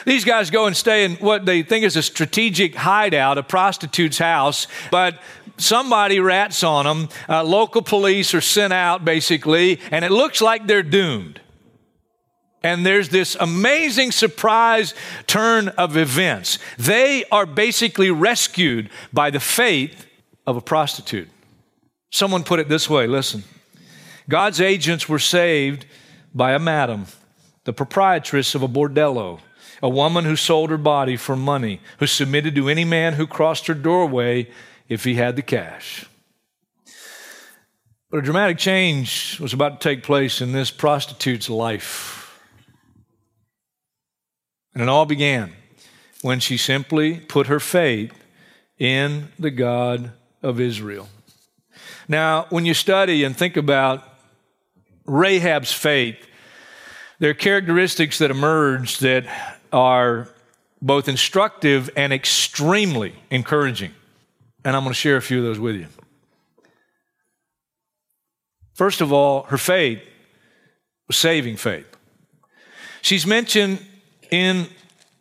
These 0.04 0.24
guys 0.24 0.50
go 0.50 0.66
and 0.66 0.76
stay 0.76 1.04
in 1.04 1.16
what 1.16 1.46
they 1.46 1.64
think 1.64 1.84
is 1.84 1.96
a 1.96 2.02
strategic 2.04 2.76
hideout, 2.76 3.38
a 3.38 3.42
prostitute's 3.42 4.18
house, 4.18 4.68
but 4.92 5.20
somebody 5.56 6.20
rats 6.20 6.62
on 6.62 6.84
them. 6.84 7.08
Uh, 7.28 7.42
local 7.42 7.82
police 7.82 8.34
are 8.34 8.40
sent 8.40 8.72
out, 8.72 9.04
basically, 9.04 9.80
and 9.90 10.04
it 10.04 10.12
looks 10.12 10.40
like 10.40 10.68
they're 10.68 10.84
doomed. 10.84 11.40
And 12.62 12.86
there's 12.86 13.08
this 13.08 13.36
amazing 13.40 14.12
surprise 14.12 14.94
turn 15.26 15.70
of 15.70 15.96
events. 15.96 16.60
They 16.78 17.24
are 17.32 17.46
basically 17.46 18.12
rescued 18.12 18.90
by 19.12 19.30
the 19.30 19.40
faith 19.40 20.06
of 20.46 20.56
a 20.56 20.60
prostitute. 20.60 21.30
Someone 22.14 22.44
put 22.44 22.60
it 22.60 22.68
this 22.68 22.88
way 22.88 23.08
listen, 23.08 23.42
God's 24.28 24.60
agents 24.60 25.08
were 25.08 25.18
saved 25.18 25.84
by 26.32 26.52
a 26.52 26.60
madam, 26.60 27.06
the 27.64 27.72
proprietress 27.72 28.54
of 28.54 28.62
a 28.62 28.68
bordello, 28.68 29.40
a 29.82 29.88
woman 29.88 30.24
who 30.24 30.36
sold 30.36 30.70
her 30.70 30.78
body 30.78 31.16
for 31.16 31.34
money, 31.34 31.80
who 31.98 32.06
submitted 32.06 32.54
to 32.54 32.68
any 32.68 32.84
man 32.84 33.14
who 33.14 33.26
crossed 33.26 33.66
her 33.66 33.74
doorway 33.74 34.48
if 34.88 35.02
he 35.02 35.16
had 35.16 35.34
the 35.34 35.42
cash. 35.42 36.06
But 38.12 38.18
a 38.18 38.22
dramatic 38.22 38.58
change 38.58 39.40
was 39.40 39.52
about 39.52 39.80
to 39.80 39.88
take 39.88 40.04
place 40.04 40.40
in 40.40 40.52
this 40.52 40.70
prostitute's 40.70 41.50
life. 41.50 42.40
And 44.72 44.84
it 44.84 44.88
all 44.88 45.04
began 45.04 45.52
when 46.22 46.38
she 46.38 46.58
simply 46.58 47.18
put 47.18 47.48
her 47.48 47.58
faith 47.58 48.12
in 48.78 49.30
the 49.36 49.50
God 49.50 50.12
of 50.44 50.60
Israel. 50.60 51.08
Now, 52.08 52.46
when 52.50 52.66
you 52.66 52.74
study 52.74 53.24
and 53.24 53.36
think 53.36 53.56
about 53.56 54.02
Rahab's 55.06 55.72
faith, 55.72 56.16
there 57.18 57.30
are 57.30 57.34
characteristics 57.34 58.18
that 58.18 58.30
emerge 58.30 58.98
that 58.98 59.24
are 59.72 60.28
both 60.82 61.08
instructive 61.08 61.88
and 61.96 62.12
extremely 62.12 63.14
encouraging. 63.30 63.92
And 64.64 64.76
I'm 64.76 64.82
going 64.82 64.92
to 64.92 64.98
share 64.98 65.16
a 65.16 65.22
few 65.22 65.38
of 65.38 65.44
those 65.44 65.58
with 65.58 65.76
you. 65.76 65.86
First 68.74 69.00
of 69.00 69.12
all, 69.12 69.44
her 69.44 69.58
faith 69.58 70.02
was 71.06 71.16
saving 71.16 71.56
faith. 71.56 71.86
She's 73.02 73.26
mentioned 73.26 73.84
in 74.30 74.66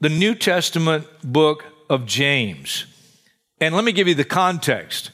the 0.01 0.09
New 0.09 0.35
Testament 0.35 1.07
book 1.23 1.65
of 1.89 2.05
James. 2.05 2.85
And 3.61 3.75
let 3.75 3.85
me 3.85 3.91
give 3.91 4.07
you 4.07 4.15
the 4.15 4.25
context. 4.25 5.11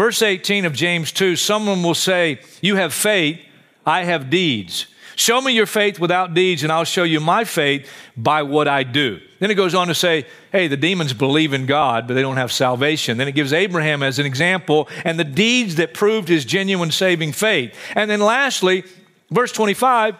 Verse 0.00 0.22
18 0.22 0.64
of 0.64 0.72
James 0.72 1.12
2 1.12 1.36
someone 1.36 1.82
will 1.82 1.94
say, 1.94 2.40
You 2.62 2.76
have 2.76 2.94
faith, 2.94 3.38
I 3.84 4.04
have 4.04 4.30
deeds. 4.30 4.86
Show 5.14 5.42
me 5.42 5.52
your 5.52 5.66
faith 5.66 6.00
without 6.00 6.32
deeds, 6.32 6.62
and 6.62 6.72
I'll 6.72 6.84
show 6.84 7.02
you 7.02 7.20
my 7.20 7.44
faith 7.44 7.86
by 8.16 8.44
what 8.44 8.66
I 8.66 8.82
do. 8.82 9.20
Then 9.40 9.50
it 9.50 9.56
goes 9.56 9.74
on 9.74 9.88
to 9.88 9.94
say, 9.94 10.24
Hey, 10.52 10.68
the 10.68 10.76
demons 10.78 11.12
believe 11.12 11.52
in 11.52 11.66
God, 11.66 12.08
but 12.08 12.14
they 12.14 12.22
don't 12.22 12.38
have 12.38 12.50
salvation. 12.50 13.18
Then 13.18 13.28
it 13.28 13.34
gives 13.34 13.52
Abraham 13.52 14.02
as 14.02 14.18
an 14.18 14.24
example 14.24 14.88
and 15.04 15.20
the 15.20 15.24
deeds 15.24 15.74
that 15.74 15.92
proved 15.92 16.28
his 16.28 16.46
genuine 16.46 16.92
saving 16.92 17.32
faith. 17.32 17.76
And 17.94 18.10
then 18.10 18.20
lastly, 18.20 18.84
verse 19.30 19.52
25, 19.52 20.16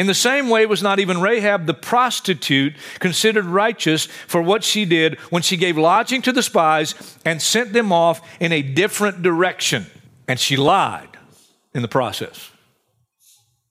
in 0.00 0.06
the 0.06 0.14
same 0.14 0.48
way, 0.48 0.64
was 0.64 0.82
not 0.82 0.98
even 0.98 1.20
Rahab 1.20 1.66
the 1.66 1.74
prostitute 1.74 2.72
considered 3.00 3.44
righteous 3.44 4.06
for 4.06 4.40
what 4.40 4.64
she 4.64 4.86
did 4.86 5.20
when 5.28 5.42
she 5.42 5.58
gave 5.58 5.76
lodging 5.76 6.22
to 6.22 6.32
the 6.32 6.42
spies 6.42 6.94
and 7.22 7.42
sent 7.42 7.74
them 7.74 7.92
off 7.92 8.26
in 8.40 8.50
a 8.50 8.62
different 8.62 9.20
direction. 9.20 9.84
And 10.26 10.40
she 10.40 10.56
lied 10.56 11.18
in 11.74 11.82
the 11.82 11.88
process. 11.88 12.50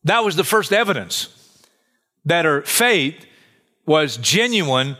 That 0.03 0.24
was 0.24 0.36
the 0.36 0.43
first 0.43 0.71
evidence 0.71 1.29
that 2.25 2.45
her 2.45 2.62
faith 2.62 3.25
was 3.88 4.15
genuine 4.17 4.98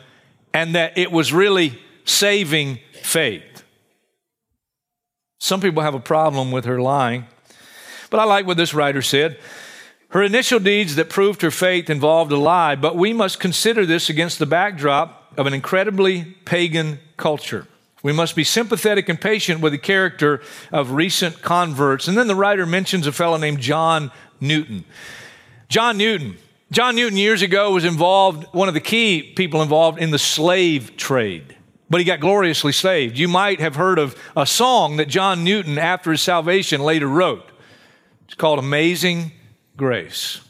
and 0.52 0.74
that 0.74 0.98
it 0.98 1.12
was 1.12 1.32
really 1.32 1.80
saving 2.06 2.80
faith. 3.04 3.64
Some 5.38 5.62
people 5.62 5.84
have 5.84 5.94
a 5.94 6.00
problem 6.00 6.52
with 6.52 6.66
her 6.66 6.82
lying, 6.82 7.28
but 8.10 8.20
I 8.20 8.24
like 8.24 8.48
what 8.48 8.58
this 8.58 8.74
writer 8.74 9.04
said. 9.04 9.38
Her 10.10 10.24
initial 10.24 10.60
deeds 10.60 10.96
that 10.96 11.10
proved 11.10 11.44
her 11.44 11.52
faith 11.52 11.90
involved 11.90 12.32
a 12.32 12.38
lie, 12.38 12.76
but 12.76 12.96
we 12.96 13.14
must 13.14 13.40
consider 13.40 13.86
this 13.86 14.10
against 14.10 14.40
the 14.40 14.48
backdrop 14.48 15.34
of 15.38 15.46
an 15.46 15.54
incredibly 15.54 16.24
pagan 16.46 17.00
culture. 17.16 17.68
We 18.02 18.12
must 18.12 18.36
be 18.36 18.44
sympathetic 18.44 19.08
and 19.08 19.22
patient 19.22 19.62
with 19.62 19.74
the 19.74 19.78
character 19.78 20.42
of 20.72 20.92
recent 20.92 21.42
converts. 21.42 22.08
And 22.08 22.18
then 22.18 22.28
the 22.28 22.36
writer 22.36 22.66
mentions 22.66 23.06
a 23.06 23.12
fellow 23.12 23.38
named 23.38 23.60
John 23.60 24.12
Newton. 24.40 24.84
John 25.68 25.98
Newton. 25.98 26.38
John 26.72 26.96
Newton 26.96 27.18
years 27.18 27.42
ago 27.44 27.74
was 27.74 27.86
involved, 27.86 28.46
one 28.52 28.68
of 28.68 28.74
the 28.74 28.80
key 28.80 29.22
people 29.36 29.62
involved 29.62 30.00
in 30.00 30.12
the 30.12 30.20
slave 30.20 30.98
trade, 30.98 31.56
but 31.90 32.00
he 32.00 32.06
got 32.06 32.20
gloriously 32.20 32.72
saved. 32.72 33.18
You 33.18 33.28
might 33.28 33.60
have 33.60 33.76
heard 33.76 34.00
of 34.00 34.16
a 34.36 34.46
song 34.46 34.98
that 34.98 35.08
John 35.08 35.44
Newton, 35.44 35.78
after 35.78 36.12
his 36.12 36.22
salvation, 36.22 36.82
later 36.82 37.08
wrote. 37.08 37.52
It's 38.26 38.36
called 38.36 38.60
Amazing 38.60 39.34
Grace. 39.80 40.42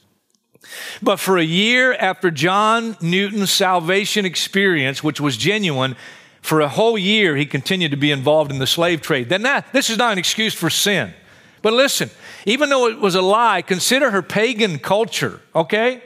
But 1.04 1.20
for 1.20 1.38
a 1.38 1.44
year 1.44 1.94
after 1.94 2.32
John 2.32 2.98
Newton's 3.00 3.52
salvation 3.52 4.26
experience, 4.26 5.04
which 5.04 5.22
was 5.22 5.38
genuine, 5.38 5.96
for 6.42 6.62
a 6.62 6.68
whole 6.68 6.98
year 6.98 7.36
he 7.36 7.46
continued 7.46 7.92
to 7.92 7.98
be 7.98 8.12
involved 8.12 8.52
in 8.52 8.58
the 8.58 8.66
slave 8.66 9.02
trade. 9.02 9.30
Then 9.30 9.44
that, 9.44 9.72
this 9.72 9.92
is 9.92 10.00
not 10.00 10.12
an 10.12 10.18
excuse 10.18 10.56
for 10.56 10.72
sin. 10.72 11.14
But 11.62 11.74
listen, 11.74 12.10
even 12.46 12.70
though 12.70 12.88
it 12.88 13.00
was 13.00 13.14
a 13.14 13.22
lie, 13.22 13.62
consider 13.62 14.10
her 14.10 14.24
pagan 14.24 14.80
culture, 14.80 15.42
okay? 15.54 16.02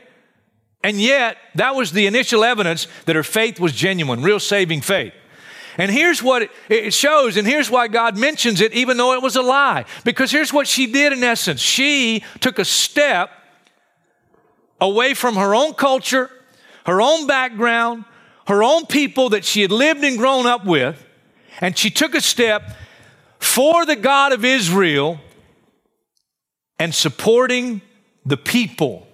And 0.83 0.99
yet, 0.99 1.37
that 1.55 1.75
was 1.75 1.93
the 1.93 2.05
initial 2.07 2.43
evidence 2.43 2.87
that 3.05 3.15
her 3.15 3.23
faith 3.23 3.57
was 3.57 3.71
genuine, 3.71 4.21
real 4.21 4.39
saving 4.39 4.81
faith. 4.81 5.13
And 5.77 5.91
here's 5.91 6.21
what 6.21 6.49
it 6.69 6.93
shows, 6.93 7.37
and 7.37 7.47
here's 7.47 7.69
why 7.69 7.87
God 7.87 8.17
mentions 8.17 8.61
it, 8.61 8.73
even 8.73 8.97
though 8.97 9.13
it 9.13 9.21
was 9.21 9.35
a 9.35 9.41
lie. 9.41 9.85
Because 10.03 10.31
here's 10.31 10.53
what 10.53 10.67
she 10.67 10.87
did 10.87 11.13
in 11.13 11.23
essence 11.23 11.61
she 11.61 12.23
took 12.39 12.59
a 12.59 12.65
step 12.65 13.31
away 14.79 15.13
from 15.13 15.35
her 15.35 15.55
own 15.55 15.73
culture, 15.73 16.29
her 16.85 17.01
own 17.01 17.25
background, 17.25 18.05
her 18.47 18.63
own 18.63 18.85
people 18.85 19.29
that 19.29 19.45
she 19.45 19.61
had 19.61 19.71
lived 19.71 20.03
and 20.03 20.17
grown 20.17 20.45
up 20.45 20.65
with, 20.65 21.03
and 21.61 21.77
she 21.77 21.89
took 21.89 22.13
a 22.13 22.21
step 22.21 22.75
for 23.39 23.85
the 23.85 23.95
God 23.95 24.33
of 24.33 24.43
Israel 24.45 25.19
and 26.77 26.93
supporting 26.93 27.81
the 28.25 28.37
people 28.37 29.07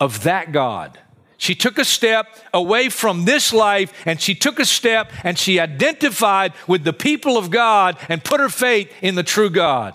of 0.00 0.24
that 0.24 0.52
God. 0.52 0.98
She 1.42 1.56
took 1.56 1.76
a 1.76 1.84
step 1.84 2.38
away 2.54 2.88
from 2.88 3.24
this 3.24 3.52
life 3.52 3.92
and 4.06 4.20
she 4.20 4.32
took 4.32 4.60
a 4.60 4.64
step 4.64 5.10
and 5.24 5.36
she 5.36 5.58
identified 5.58 6.52
with 6.68 6.84
the 6.84 6.92
people 6.92 7.36
of 7.36 7.50
God 7.50 7.96
and 8.08 8.22
put 8.22 8.38
her 8.38 8.48
faith 8.48 8.92
in 9.02 9.16
the 9.16 9.24
true 9.24 9.50
God, 9.50 9.92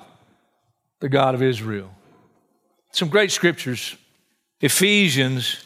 the 1.00 1.08
God 1.08 1.36
of 1.36 1.42
Israel. 1.42 1.89
Some 2.92 3.08
great 3.08 3.32
scriptures. 3.32 3.96
Ephesians 4.60 5.63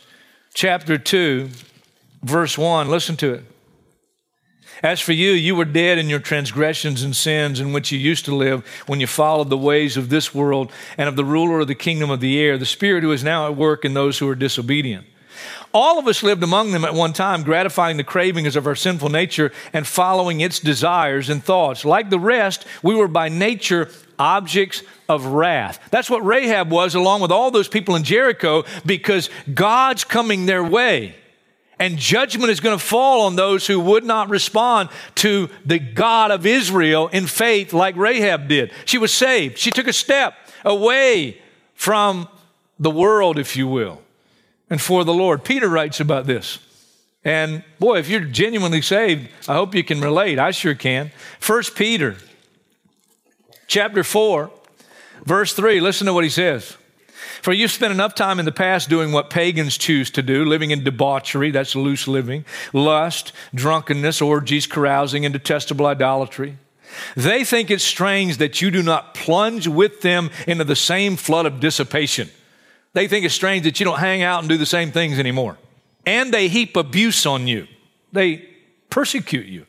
chapter 0.53 0.99
2, 0.99 1.49
verse 2.21 2.59
1. 2.59 2.87
Listen 2.87 3.17
to 3.17 3.33
it. 3.33 3.43
As 4.83 4.99
for 5.01 5.13
you, 5.13 5.31
you 5.31 5.55
were 5.55 5.65
dead 5.65 5.97
in 5.97 6.09
your 6.09 6.19
transgressions 6.19 7.01
and 7.01 7.15
sins 7.15 7.59
in 7.59 7.73
which 7.73 7.91
you 7.91 7.97
used 7.97 8.25
to 8.25 8.35
live 8.35 8.63
when 8.85 8.99
you 8.99 9.07
followed 9.07 9.49
the 9.49 9.57
ways 9.57 9.97
of 9.97 10.09
this 10.09 10.31
world 10.31 10.71
and 10.99 11.09
of 11.09 11.15
the 11.15 11.25
ruler 11.25 11.61
of 11.61 11.67
the 11.67 11.73
kingdom 11.73 12.11
of 12.11 12.19
the 12.19 12.39
air, 12.39 12.59
the 12.59 12.67
spirit 12.67 13.01
who 13.01 13.11
is 13.11 13.23
now 13.23 13.47
at 13.47 13.55
work 13.55 13.83
in 13.83 13.95
those 13.95 14.19
who 14.19 14.29
are 14.29 14.35
disobedient. 14.35 15.07
All 15.73 15.99
of 15.99 16.07
us 16.07 16.23
lived 16.23 16.43
among 16.43 16.71
them 16.71 16.83
at 16.83 16.93
one 16.93 17.13
time, 17.13 17.43
gratifying 17.43 17.97
the 17.97 18.03
cravings 18.03 18.55
of 18.55 18.67
our 18.67 18.75
sinful 18.75 19.09
nature 19.09 19.51
and 19.71 19.87
following 19.87 20.41
its 20.41 20.59
desires 20.59 21.29
and 21.29 21.43
thoughts. 21.43 21.85
Like 21.85 22.09
the 22.09 22.19
rest, 22.19 22.65
we 22.83 22.95
were 22.95 23.07
by 23.07 23.29
nature 23.29 23.89
objects 24.19 24.83
of 25.07 25.25
wrath. 25.25 25.79
That's 25.89 26.09
what 26.09 26.25
Rahab 26.25 26.69
was, 26.69 26.93
along 26.93 27.21
with 27.21 27.31
all 27.31 27.51
those 27.51 27.67
people 27.67 27.95
in 27.95 28.03
Jericho, 28.03 28.65
because 28.85 29.29
God's 29.53 30.03
coming 30.03 30.45
their 30.45 30.63
way 30.63 31.15
and 31.81 31.97
judgment 31.97 32.51
is 32.51 32.59
going 32.59 32.77
to 32.77 32.83
fall 32.83 33.21
on 33.25 33.35
those 33.35 33.65
who 33.65 33.79
would 33.79 34.03
not 34.03 34.29
respond 34.29 34.89
to 35.15 35.49
the 35.65 35.79
God 35.79 36.29
of 36.29 36.45
Israel 36.45 37.07
in 37.07 37.25
faith 37.25 37.73
like 37.73 37.95
Rahab 37.95 38.47
did. 38.47 38.71
She 38.85 38.99
was 38.99 39.11
saved. 39.11 39.57
She 39.57 39.71
took 39.71 39.87
a 39.87 39.93
step 39.93 40.35
away 40.63 41.41
from 41.73 42.27
the 42.79 42.91
world, 42.91 43.39
if 43.39 43.57
you 43.57 43.67
will, 43.67 43.99
and 44.71 44.81
for 44.81 45.03
the 45.03 45.13
Lord. 45.13 45.43
Peter 45.43 45.69
writes 45.69 45.99
about 45.99 46.25
this. 46.25 46.57
And 47.23 47.63
boy, 47.77 47.97
if 47.99 48.09
you're 48.09 48.21
genuinely 48.21 48.81
saved, 48.81 49.29
I 49.47 49.53
hope 49.53 49.75
you 49.75 49.83
can 49.83 50.01
relate. 50.01 50.39
I 50.39 50.49
sure 50.49 50.73
can. 50.73 51.11
First 51.39 51.75
Peter 51.75 52.15
chapter 53.67 54.03
4, 54.03 54.49
verse 55.23 55.53
3, 55.53 55.79
listen 55.81 56.07
to 56.07 56.13
what 56.13 56.23
he 56.23 56.29
says. 56.29 56.77
For 57.41 57.53
you've 57.53 57.71
spent 57.71 57.93
enough 57.93 58.15
time 58.15 58.39
in 58.39 58.45
the 58.45 58.51
past 58.51 58.89
doing 58.89 59.11
what 59.11 59.29
pagans 59.29 59.77
choose 59.77 60.09
to 60.11 60.21
do, 60.21 60.45
living 60.45 60.71
in 60.71 60.83
debauchery, 60.83 61.51
that's 61.51 61.75
loose 61.75 62.07
living, 62.07 62.45
lust, 62.71 63.33
drunkenness, 63.53 64.21
orgies, 64.21 64.67
carousing, 64.67 65.25
and 65.25 65.33
detestable 65.33 65.85
idolatry. 65.85 66.57
They 67.15 67.43
think 67.43 67.71
it's 67.71 67.83
strange 67.83 68.37
that 68.37 68.61
you 68.61 68.71
do 68.71 68.83
not 68.83 69.13
plunge 69.13 69.67
with 69.67 70.01
them 70.01 70.29
into 70.47 70.63
the 70.63 70.75
same 70.75 71.15
flood 71.15 71.45
of 71.45 71.59
dissipation. 71.59 72.29
They 72.93 73.07
think 73.07 73.25
it's 73.25 73.33
strange 73.33 73.63
that 73.63 73.79
you 73.79 73.85
don't 73.85 73.99
hang 73.99 74.21
out 74.21 74.39
and 74.39 74.49
do 74.49 74.57
the 74.57 74.65
same 74.65 74.91
things 74.91 75.19
anymore. 75.19 75.57
and 76.05 76.33
they 76.33 76.47
heap 76.47 76.75
abuse 76.75 77.25
on 77.27 77.47
you. 77.47 77.67
They 78.11 78.47
persecute 78.89 79.45
you. 79.45 79.65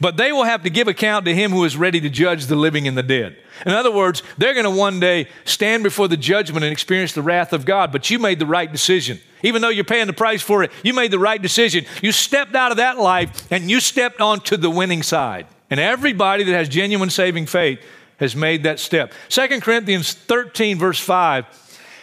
But 0.00 0.16
they 0.16 0.32
will 0.32 0.44
have 0.44 0.62
to 0.64 0.70
give 0.70 0.88
account 0.88 1.26
to 1.26 1.34
him 1.34 1.52
who 1.52 1.62
is 1.64 1.76
ready 1.76 2.00
to 2.00 2.10
judge 2.10 2.46
the 2.46 2.56
living 2.56 2.88
and 2.88 2.96
the 2.98 3.02
dead. 3.04 3.36
In 3.64 3.72
other 3.72 3.92
words, 3.92 4.22
they're 4.38 4.54
going 4.54 4.64
to 4.64 4.70
one 4.70 4.98
day 4.98 5.28
stand 5.44 5.84
before 5.84 6.08
the 6.08 6.16
judgment 6.16 6.64
and 6.64 6.72
experience 6.72 7.12
the 7.12 7.22
wrath 7.22 7.52
of 7.52 7.64
God, 7.64 7.92
but 7.92 8.10
you 8.10 8.18
made 8.18 8.38
the 8.40 8.46
right 8.46 8.72
decision. 8.72 9.20
Even 9.44 9.62
though 9.62 9.68
you're 9.68 9.84
paying 9.84 10.08
the 10.08 10.12
price 10.12 10.42
for 10.42 10.64
it, 10.64 10.72
you 10.82 10.92
made 10.92 11.10
the 11.12 11.18
right 11.20 11.40
decision. 11.40 11.84
You 12.02 12.10
stepped 12.10 12.56
out 12.56 12.72
of 12.72 12.78
that 12.78 12.98
life 12.98 13.46
and 13.52 13.70
you 13.70 13.78
stepped 13.78 14.20
onto 14.20 14.56
the 14.56 14.70
winning 14.70 15.02
side. 15.04 15.46
And 15.70 15.78
everybody 15.78 16.42
that 16.44 16.52
has 16.52 16.68
genuine 16.68 17.10
saving 17.10 17.46
faith 17.46 17.78
has 18.18 18.34
made 18.34 18.62
that 18.64 18.80
step. 18.80 19.12
2 19.28 19.60
Corinthians 19.60 20.14
13, 20.14 20.78
verse 20.78 20.98
5 20.98 21.46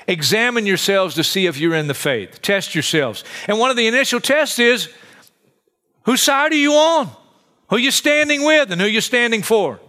examine 0.07 0.65
yourselves 0.65 1.15
to 1.15 1.23
see 1.23 1.45
if 1.45 1.57
you're 1.57 1.75
in 1.75 1.87
the 1.87 1.93
faith. 1.93 2.41
Test 2.41 2.75
yourselves. 2.75 3.23
And 3.47 3.59
one 3.59 3.69
of 3.69 3.77
the 3.77 3.87
initial 3.87 4.19
tests 4.19 4.59
is 4.59 4.89
whose 6.03 6.21
side 6.21 6.51
are 6.51 6.55
you 6.55 6.73
on? 6.73 7.09
Who 7.69 7.77
you 7.77 7.91
standing 7.91 8.45
with 8.45 8.71
and 8.71 8.81
who 8.81 8.87
you're 8.87 9.01
standing 9.01 9.43
for? 9.43 9.79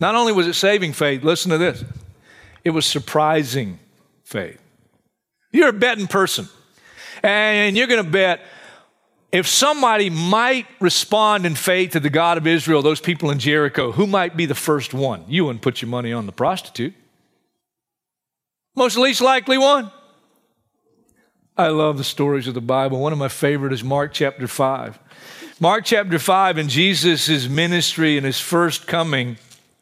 Not 0.00 0.14
only 0.14 0.32
was 0.32 0.46
it 0.46 0.54
saving 0.54 0.92
faith, 0.92 1.22
listen 1.22 1.50
to 1.50 1.58
this. 1.58 1.84
It 2.64 2.70
was 2.70 2.86
surprising 2.86 3.78
faith. 4.24 4.60
You're 5.52 5.68
a 5.68 5.72
betting 5.72 6.06
person. 6.06 6.48
And 7.22 7.76
you're 7.76 7.86
going 7.86 8.04
to 8.04 8.10
bet 8.10 8.40
if 9.32 9.46
somebody 9.46 10.10
might 10.10 10.66
respond 10.80 11.46
in 11.46 11.54
faith 11.54 11.92
to 11.92 12.00
the 12.00 12.10
God 12.10 12.38
of 12.38 12.46
Israel, 12.46 12.82
those 12.82 13.00
people 13.00 13.30
in 13.30 13.38
Jericho, 13.38 13.92
who 13.92 14.06
might 14.06 14.36
be 14.36 14.46
the 14.46 14.54
first 14.54 14.94
one? 14.94 15.24
You 15.28 15.44
wouldn't 15.44 15.62
put 15.62 15.82
your 15.82 15.88
money 15.88 16.12
on 16.12 16.26
the 16.26 16.32
prostitute. 16.32 16.94
Most 18.76 18.98
least 18.98 19.22
likely 19.22 19.56
one. 19.56 19.90
I 21.56 21.68
love 21.68 21.96
the 21.96 22.04
stories 22.04 22.46
of 22.46 22.52
the 22.52 22.60
Bible. 22.60 23.00
One 23.00 23.14
of 23.14 23.18
my 23.18 23.28
favorite 23.28 23.72
is 23.72 23.82
Mark 23.82 24.12
chapter 24.12 24.46
5. 24.46 24.98
Mark 25.58 25.86
chapter 25.86 26.18
5 26.18 26.58
in 26.58 26.68
Jesus' 26.68 27.48
ministry 27.48 28.18
and 28.18 28.26
his 28.26 28.38
first 28.38 28.86
coming, 28.86 29.38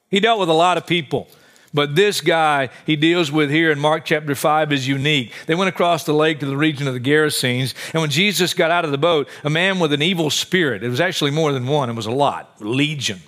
he 0.09 0.21
dealt 0.21 0.39
with 0.39 0.49
a 0.49 0.55
lot 0.55 0.77
of 0.77 0.87
people. 0.87 1.27
But 1.75 1.97
this 1.97 2.21
guy 2.21 2.71
he 2.87 2.95
deals 2.95 3.33
with 3.33 3.51
here 3.51 3.73
in 3.73 3.81
Mark 3.81 4.05
chapter 4.05 4.37
5 4.37 4.73
is 4.73 4.87
unique. 4.87 5.33
They 5.47 5.57
went 5.57 5.71
across 5.71 6.05
the 6.05 6.15
lake 6.15 6.39
to 6.39 6.47
the 6.47 6.57
region 6.57 6.87
of 6.87 6.95
the 6.95 7.01
Gerasenes, 7.01 7.75
and 7.93 8.01
when 8.01 8.11
Jesus 8.11 8.55
got 8.55 8.71
out 8.71 8.85
of 8.85 8.93
the 8.93 8.99
boat, 8.99 9.29
a 9.43 9.51
man 9.51 9.81
with 9.81 9.93
an 9.93 10.01
evil 10.01 10.31
spirit, 10.31 10.85
it 10.85 10.89
was 10.89 11.01
actually 11.01 11.33
more 11.33 11.53
than 11.53 11.67
one, 11.67 11.91
it 11.91 11.95
was 11.95 12.07
a 12.07 12.13
lot, 12.13 12.55
legion, 12.61 13.21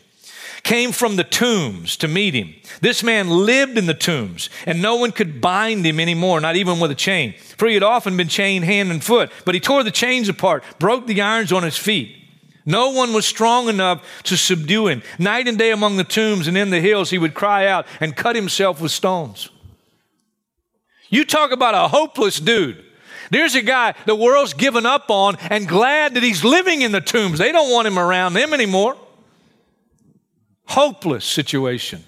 came 0.67 0.91
from 0.91 1.15
the 1.15 1.23
tombs 1.23 1.97
to 1.97 2.09
meet 2.09 2.35
him. 2.35 2.53
This 2.81 3.05
man 3.05 3.31
lived 3.31 3.79
in 3.79 3.87
the 3.87 3.95
tombs, 3.95 4.51
and 4.67 4.83
no 4.83 4.97
one 4.97 5.13
could 5.13 5.41
bind 5.41 5.87
him 5.87 6.01
anymore, 6.01 6.41
not 6.41 6.57
even 6.57 6.81
with 6.81 6.91
a 6.91 6.97
chain, 6.97 7.35
for 7.57 7.69
he 7.69 7.75
had 7.75 7.85
often 7.85 8.17
been 8.17 8.27
chained 8.27 8.65
hand 8.65 8.91
and 8.91 9.03
foot. 9.03 9.31
But 9.45 9.55
he 9.55 9.61
tore 9.61 9.85
the 9.85 9.93
chains 9.93 10.29
apart, 10.29 10.65
broke 10.81 11.07
the 11.07 11.23
irons 11.23 11.53
on 11.53 11.63
his 11.63 11.77
feet. 11.77 12.17
No 12.67 12.91
one 12.91 13.13
was 13.13 13.25
strong 13.25 13.69
enough 13.69 14.05
to 14.25 14.37
subdue 14.37 14.89
him. 14.89 15.05
Night 15.21 15.47
and 15.47 15.57
day 15.57 15.71
among 15.71 15.99
the 15.99 16.05
tombs 16.05 16.49
and 16.49 16.59
in 16.59 16.71
the 16.71 16.81
hills, 16.81 17.11
he 17.11 17.19
would 17.19 17.33
cry 17.33 17.69
out 17.69 17.87
and 18.01 18.17
cut 18.17 18.35
himself 18.35 18.81
with 18.81 18.91
stones. 18.91 19.49
You 21.11 21.25
talk 21.25 21.53
about 21.53 21.77
a 21.77 21.87
hopeless 21.87 22.41
dude. 22.41 22.85
There's 23.31 23.55
a 23.55 23.63
guy 23.63 23.95
the 24.05 24.17
world's 24.17 24.53
given 24.53 24.85
up 24.85 25.11
on 25.11 25.37
and 25.49 25.69
glad 25.69 26.15
that 26.15 26.25
he's 26.25 26.43
living 26.43 26.83
in 26.83 26.91
the 26.91 27.01
tombs. 27.01 27.39
They 27.39 27.53
don't 27.53 27.71
want 27.71 27.87
him 27.87 28.01
around 28.01 28.33
them 28.33 28.53
anymore. 28.53 28.97
Hopeless 30.67 31.25
situation. 31.25 32.05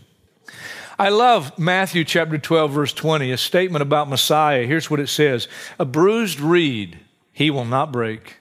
I 0.99 1.11
love 1.11 1.57
Matthew 1.59 2.05
chapter 2.05 2.39
12, 2.39 2.73
verse 2.73 2.93
20, 2.93 3.31
a 3.31 3.37
statement 3.37 3.83
about 3.83 4.09
Messiah. 4.09 4.67
Here's 4.67 4.91
what 4.91 5.01
it 5.01 5.09
says 5.09 5.47
A 5.79 5.85
bruised 5.85 6.41
reed 6.41 6.99
he 7.33 7.51
will 7.51 7.65
not 7.65 7.93
break, 7.93 8.39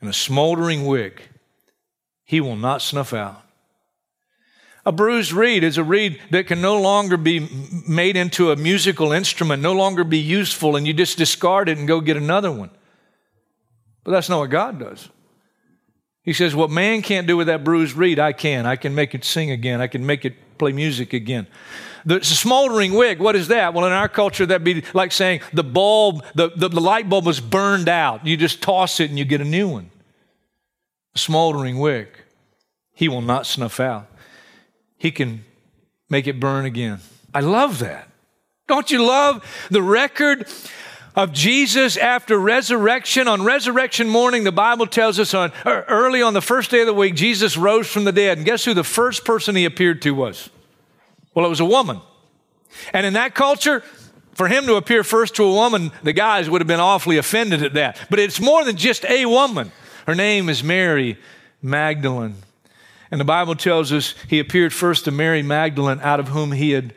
and 0.00 0.10
a 0.10 0.12
smoldering 0.12 0.84
wick 0.84 1.30
he 2.24 2.40
will 2.40 2.56
not 2.56 2.82
snuff 2.82 3.14
out. 3.14 3.42
A 4.84 4.92
bruised 4.92 5.32
reed 5.32 5.64
is 5.64 5.78
a 5.78 5.84
reed 5.84 6.20
that 6.30 6.46
can 6.46 6.60
no 6.60 6.80
longer 6.80 7.16
be 7.16 7.48
made 7.88 8.16
into 8.16 8.50
a 8.50 8.56
musical 8.56 9.12
instrument, 9.12 9.62
no 9.62 9.72
longer 9.72 10.04
be 10.04 10.18
useful, 10.18 10.76
and 10.76 10.86
you 10.86 10.92
just 10.92 11.18
discard 11.18 11.68
it 11.68 11.78
and 11.78 11.88
go 11.88 12.00
get 12.00 12.16
another 12.16 12.52
one. 12.52 12.70
But 14.04 14.12
that's 14.12 14.28
not 14.28 14.38
what 14.38 14.50
God 14.50 14.78
does. 14.78 15.08
He 16.22 16.32
says, 16.32 16.54
What 16.54 16.70
man 16.70 17.02
can't 17.02 17.26
do 17.26 17.36
with 17.36 17.46
that 17.46 17.64
bruised 17.64 17.96
reed, 17.96 18.18
I 18.18 18.32
can. 18.32 18.66
I 18.66 18.76
can 18.76 18.94
make 18.94 19.14
it 19.14 19.24
sing 19.24 19.50
again. 19.50 19.80
I 19.80 19.86
can 19.86 20.04
make 20.04 20.24
it 20.24 20.58
play 20.58 20.72
music 20.72 21.12
again. 21.12 21.46
The 22.04 22.24
smoldering 22.24 22.94
wick, 22.94 23.18
what 23.20 23.36
is 23.36 23.48
that? 23.48 23.74
Well, 23.74 23.84
in 23.84 23.92
our 23.92 24.08
culture, 24.08 24.46
that'd 24.46 24.64
be 24.64 24.82
like 24.94 25.12
saying 25.12 25.40
the 25.52 25.64
bulb, 25.64 26.24
the, 26.34 26.50
the, 26.56 26.68
the 26.68 26.80
light 26.80 27.08
bulb 27.08 27.26
was 27.26 27.40
burned 27.40 27.90
out. 27.90 28.26
You 28.26 28.38
just 28.38 28.62
toss 28.62 29.00
it 29.00 29.10
and 29.10 29.18
you 29.18 29.26
get 29.26 29.42
a 29.42 29.44
new 29.44 29.68
one. 29.68 29.90
A 31.14 31.18
smoldering 31.18 31.78
wick 31.78 32.24
he 33.00 33.08
will 33.08 33.22
not 33.22 33.46
snuff 33.46 33.80
out. 33.80 34.08
He 34.98 35.10
can 35.10 35.42
make 36.10 36.26
it 36.26 36.38
burn 36.38 36.66
again. 36.66 36.98
I 37.32 37.40
love 37.40 37.78
that. 37.78 38.08
Don't 38.68 38.90
you 38.90 39.02
love 39.02 39.42
the 39.70 39.80
record 39.80 40.46
of 41.14 41.32
Jesus 41.32 41.96
after 41.96 42.38
resurrection? 42.38 43.28
On 43.28 43.42
resurrection 43.42 44.08
morning, 44.08 44.44
the 44.44 44.52
Bible 44.52 44.86
tells 44.86 45.18
us 45.18 45.34
on 45.34 45.52
er, 45.66 45.84
early 45.88 46.22
on 46.22 46.34
the 46.34 46.40
first 46.40 46.70
day 46.70 46.80
of 46.80 46.86
the 46.86 46.94
week, 46.94 47.14
Jesus 47.14 47.56
rose 47.56 47.88
from 47.88 48.04
the 48.04 48.12
dead. 48.12 48.38
And 48.38 48.46
guess 48.46 48.64
who 48.64 48.74
the 48.74 48.84
first 48.84 49.24
person 49.24 49.56
he 49.56 49.64
appeared 49.64 50.02
to 50.02 50.12
was? 50.12 50.50
Well, 51.34 51.46
it 51.46 51.48
was 51.48 51.60
a 51.60 51.64
woman. 51.64 52.00
And 52.92 53.06
in 53.06 53.14
that 53.14 53.34
culture, 53.34 53.82
for 54.32 54.48
him 54.48 54.66
to 54.66 54.76
appear 54.76 55.04
first 55.04 55.36
to 55.36 55.44
a 55.44 55.52
woman, 55.52 55.92
the 56.02 56.12
guys 56.12 56.48
would 56.48 56.60
have 56.60 56.68
been 56.68 56.80
awfully 56.80 57.18
offended 57.18 57.62
at 57.62 57.74
that. 57.74 57.98
But 58.08 58.18
it's 58.18 58.40
more 58.40 58.64
than 58.64 58.76
just 58.76 59.04
a 59.04 59.26
woman. 59.26 59.72
Her 60.06 60.14
name 60.14 60.48
is 60.48 60.64
Mary 60.64 61.18
Magdalene. 61.62 62.36
And 63.10 63.20
the 63.20 63.24
Bible 63.24 63.56
tells 63.56 63.92
us 63.92 64.14
he 64.28 64.38
appeared 64.38 64.72
first 64.72 65.04
to 65.04 65.10
Mary 65.10 65.42
Magdalene, 65.42 66.00
out 66.00 66.20
of 66.20 66.28
whom 66.28 66.52
he 66.52 66.70
had 66.70 66.94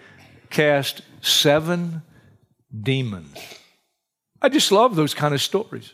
cast 0.50 1.02
seven 1.22 2.04
demons. 2.82 3.38
I 4.44 4.50
just 4.50 4.72
love 4.72 4.96
those 4.96 5.14
kind 5.14 5.34
of 5.34 5.42
stories. 5.42 5.94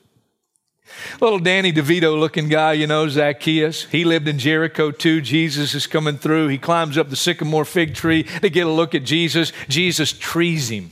Little 1.21 1.38
Danny 1.38 1.71
DeVito 1.71 2.19
looking 2.19 2.49
guy, 2.49 2.73
you 2.73 2.88
know, 2.88 3.07
Zacchaeus. 3.07 3.85
He 3.85 4.03
lived 4.03 4.27
in 4.27 4.39
Jericho 4.39 4.89
too. 4.89 5.21
Jesus 5.21 5.75
is 5.75 5.85
coming 5.85 6.17
through. 6.17 6.47
He 6.47 6.57
climbs 6.57 6.97
up 6.97 7.09
the 7.09 7.15
sycamore 7.15 7.63
fig 7.63 7.93
tree 7.93 8.23
to 8.23 8.49
get 8.49 8.65
a 8.65 8.71
look 8.71 8.95
at 8.95 9.03
Jesus. 9.03 9.53
Jesus 9.67 10.12
trees 10.12 10.69
him. 10.69 10.91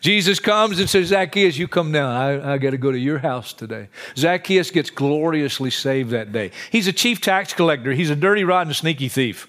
Jesus 0.00 0.40
comes 0.40 0.78
and 0.78 0.90
says, 0.90 1.08
Zacchaeus, 1.08 1.56
you 1.56 1.68
come 1.68 1.92
down. 1.92 2.14
I, 2.14 2.54
I 2.54 2.58
got 2.58 2.70
to 2.70 2.78
go 2.78 2.92
to 2.92 2.98
your 2.98 3.18
house 3.18 3.54
today. 3.54 3.88
Zacchaeus 4.16 4.70
gets 4.70 4.90
gloriously 4.90 5.70
saved 5.70 6.10
that 6.10 6.32
day. 6.32 6.50
He's 6.70 6.86
a 6.86 6.92
chief 6.92 7.20
tax 7.20 7.54
collector, 7.54 7.92
he's 7.92 8.10
a 8.10 8.16
dirty, 8.16 8.44
rotten, 8.44 8.74
sneaky 8.74 9.08
thief. 9.08 9.48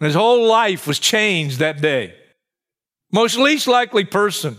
His 0.00 0.14
whole 0.14 0.48
life 0.48 0.86
was 0.86 0.98
changed 0.98 1.58
that 1.58 1.80
day. 1.80 2.14
Most 3.12 3.36
least 3.36 3.68
likely 3.68 4.04
person, 4.04 4.58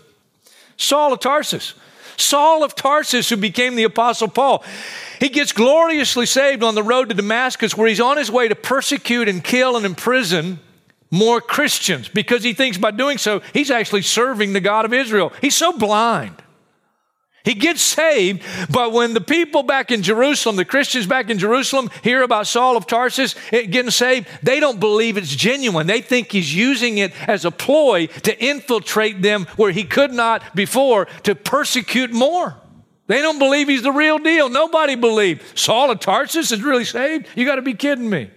Saul 0.78 1.14
of 1.14 1.20
Tarsus. 1.20 1.74
Saul 2.16 2.64
of 2.64 2.76
Tarsus, 2.76 3.30
who 3.30 3.38
became 3.38 3.76
the 3.76 3.86
Apostle 3.86 4.28
Paul. 4.28 4.64
He 5.20 5.30
gets 5.30 5.52
gloriously 5.52 6.28
saved 6.28 6.62
on 6.62 6.76
the 6.76 6.84
road 6.84 7.10
to 7.10 7.16
Damascus, 7.16 7.76
where 7.76 7.88
he's 7.88 8.00
on 8.00 8.18
his 8.18 8.30
way 8.30 8.48
to 8.48 8.54
persecute 8.54 9.28
and 9.28 9.44
kill 9.44 9.76
and 9.76 9.84
imprison 9.84 10.60
more 11.10 11.42
Christians 11.42 12.08
because 12.08 12.44
he 12.44 12.54
thinks 12.54 12.78
by 12.78 12.92
doing 12.92 13.18
so, 13.18 13.42
he's 13.52 13.72
actually 13.72 14.04
serving 14.04 14.54
the 14.54 14.60
God 14.60 14.86
of 14.86 14.94
Israel. 14.94 15.34
He's 15.42 15.56
so 15.56 15.76
blind. 15.76 16.43
He 17.44 17.56
gets 17.56 17.82
saved, 17.82 18.42
but 18.70 18.94
when 18.94 19.14
the 19.14 19.20
people 19.20 19.64
back 19.64 19.92
in 19.92 20.02
Jerusalem, 20.02 20.56
the 20.56 20.64
Christians 20.64 21.06
back 21.06 21.30
in 21.30 21.38
Jerusalem, 21.38 21.90
hear 22.02 22.24
about 22.24 22.48
Saul 22.48 22.78
of 22.78 22.88
Tarsus 22.88 23.36
eh, 23.52 23.64
getting 23.64 23.92
saved, 23.92 24.28
they 24.42 24.62
don't 24.62 24.80
believe 24.80 25.18
it's 25.18 25.36
genuine. 25.36 25.86
They 25.86 26.00
think 26.00 26.32
he's 26.32 26.56
using 26.56 27.00
it 27.00 27.12
as 27.28 27.44
a 27.44 27.52
ploy 27.52 28.08
to 28.08 28.44
infiltrate 28.44 29.22
them 29.22 29.46
where 29.58 29.72
he 29.72 29.84
could 29.84 30.14
not 30.14 30.56
before 30.56 31.06
to 31.24 31.36
persecute 31.36 32.14
more. 32.14 32.56
They 33.08 33.22
don't 33.22 33.40
believe 33.40 33.68
he's 33.68 33.84
the 33.84 33.92
real 33.92 34.20
deal. 34.20 34.48
Nobody 34.48 34.96
believed. 34.96 35.60
Saul 35.60 35.92
of 35.92 36.00
Tarsus 36.00 36.54
is 36.54 36.64
really 36.64 36.86
saved? 36.86 37.28
You 37.36 37.46
got 37.46 37.56
to 37.56 37.62
be 37.62 37.74
kidding 37.74 38.10
me. 38.10 38.32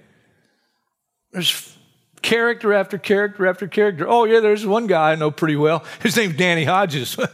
There's 1.30 1.76
character 2.22 2.72
after 2.72 2.98
character 2.98 3.46
after 3.46 3.68
character. 3.68 4.08
Oh, 4.08 4.24
yeah, 4.24 4.40
there's 4.40 4.66
one 4.66 4.88
guy 4.88 5.12
I 5.12 5.14
know 5.14 5.30
pretty 5.30 5.54
well. 5.54 5.84
His 6.02 6.16
name's 6.16 6.36
Danny 6.36 6.64
Hodges. 6.64 7.16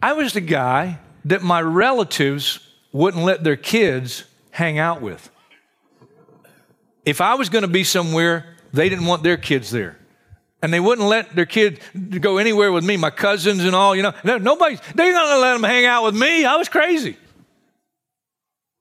I 0.00 0.12
was 0.12 0.32
the 0.32 0.40
guy 0.40 1.00
that 1.24 1.42
my 1.42 1.60
relatives 1.60 2.60
wouldn't 2.92 3.24
let 3.24 3.42
their 3.42 3.56
kids 3.56 4.24
hang 4.50 4.78
out 4.78 5.02
with. 5.02 5.28
If 7.04 7.20
I 7.20 7.34
was 7.34 7.48
going 7.48 7.62
to 7.62 7.68
be 7.68 7.84
somewhere, 7.84 8.56
they 8.72 8.88
didn't 8.88 9.06
want 9.06 9.22
their 9.22 9.36
kids 9.36 9.70
there. 9.70 9.98
And 10.62 10.72
they 10.72 10.80
wouldn't 10.80 11.08
let 11.08 11.34
their 11.34 11.46
kid 11.46 11.80
go 12.20 12.38
anywhere 12.38 12.70
with 12.70 12.84
me, 12.84 12.96
my 12.96 13.10
cousins 13.10 13.64
and 13.64 13.74
all, 13.74 13.94
you 13.96 14.02
know. 14.02 14.12
Nobody, 14.24 14.78
they're 14.94 15.12
not 15.12 15.24
going 15.26 15.36
to 15.36 15.40
let 15.40 15.52
them 15.54 15.62
hang 15.64 15.84
out 15.84 16.04
with 16.04 16.16
me. 16.16 16.44
I 16.44 16.56
was 16.56 16.68
crazy. 16.68 17.16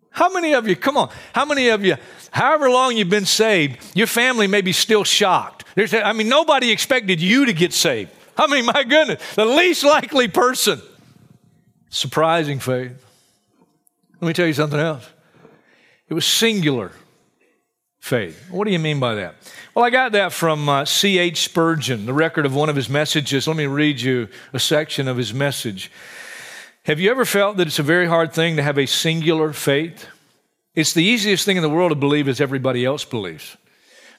How 0.10 0.32
many 0.32 0.54
of 0.54 0.68
you, 0.68 0.76
come 0.76 0.98
on, 0.98 1.12
how 1.34 1.46
many 1.46 1.70
of 1.70 1.86
you, 1.86 1.96
however 2.32 2.70
long 2.70 2.98
you've 2.98 3.10
been 3.10 3.28
saved, 3.28 3.96
your 3.96 4.08
family 4.08 4.48
may 4.48 4.62
be 4.62 4.72
still 4.72 5.04
shocked? 5.04 5.64
I 5.78 6.14
mean, 6.14 6.28
nobody 6.28 6.72
expected 6.72 7.22
you 7.22 7.46
to 7.46 7.54
get 7.54 7.74
saved. 7.74 8.12
I 8.36 8.48
mean, 8.48 8.66
my 8.66 8.84
goodness, 8.84 9.22
the 9.36 9.46
least 9.46 9.84
likely 9.84 10.28
person. 10.28 10.82
Surprising 11.90 12.60
faith. 12.60 13.06
Let 14.20 14.28
me 14.28 14.34
tell 14.34 14.48
you 14.48 14.54
something 14.54 14.80
else. 14.80 15.08
It 16.10 16.14
was 16.14 16.26
singular 16.26 16.92
faith. 18.00 18.50
What 18.50 18.66
do 18.66 18.72
you 18.72 18.80
mean 18.80 19.00
by 19.00 19.16
that? 19.16 19.36
Well, 19.76 19.86
I 19.86 19.90
got 19.90 20.14
that 20.14 20.32
from 20.32 20.68
uh, 20.68 20.86
C.H. 20.86 21.44
Spurgeon, 21.44 22.06
the 22.06 22.14
record 22.14 22.46
of 22.46 22.56
one 22.56 22.70
of 22.70 22.76
his 22.76 22.90
messages. 22.90 23.48
Let 23.48 23.58
me 23.58 23.66
read 23.68 24.02
you 24.02 24.30
a 24.54 24.60
section 24.60 25.08
of 25.08 25.18
his 25.18 25.34
message. 25.34 25.92
Have 26.84 27.00
you 27.00 27.12
ever 27.12 27.26
felt 27.26 27.58
that 27.58 27.68
it's 27.68 27.80
a 27.80 27.84
very 27.84 28.08
hard 28.08 28.34
thing 28.34 28.56
to 28.56 28.64
have 28.64 28.78
a 28.78 28.86
singular 28.86 29.52
faith? 29.52 30.08
It's 30.74 30.94
the 30.94 31.04
easiest 31.04 31.44
thing 31.44 31.58
in 31.58 31.64
the 31.64 31.70
world 31.70 31.92
to 31.92 31.96
believe 31.96 32.28
as 32.28 32.40
everybody 32.40 32.86
else 32.86 33.04
believes. 33.04 33.58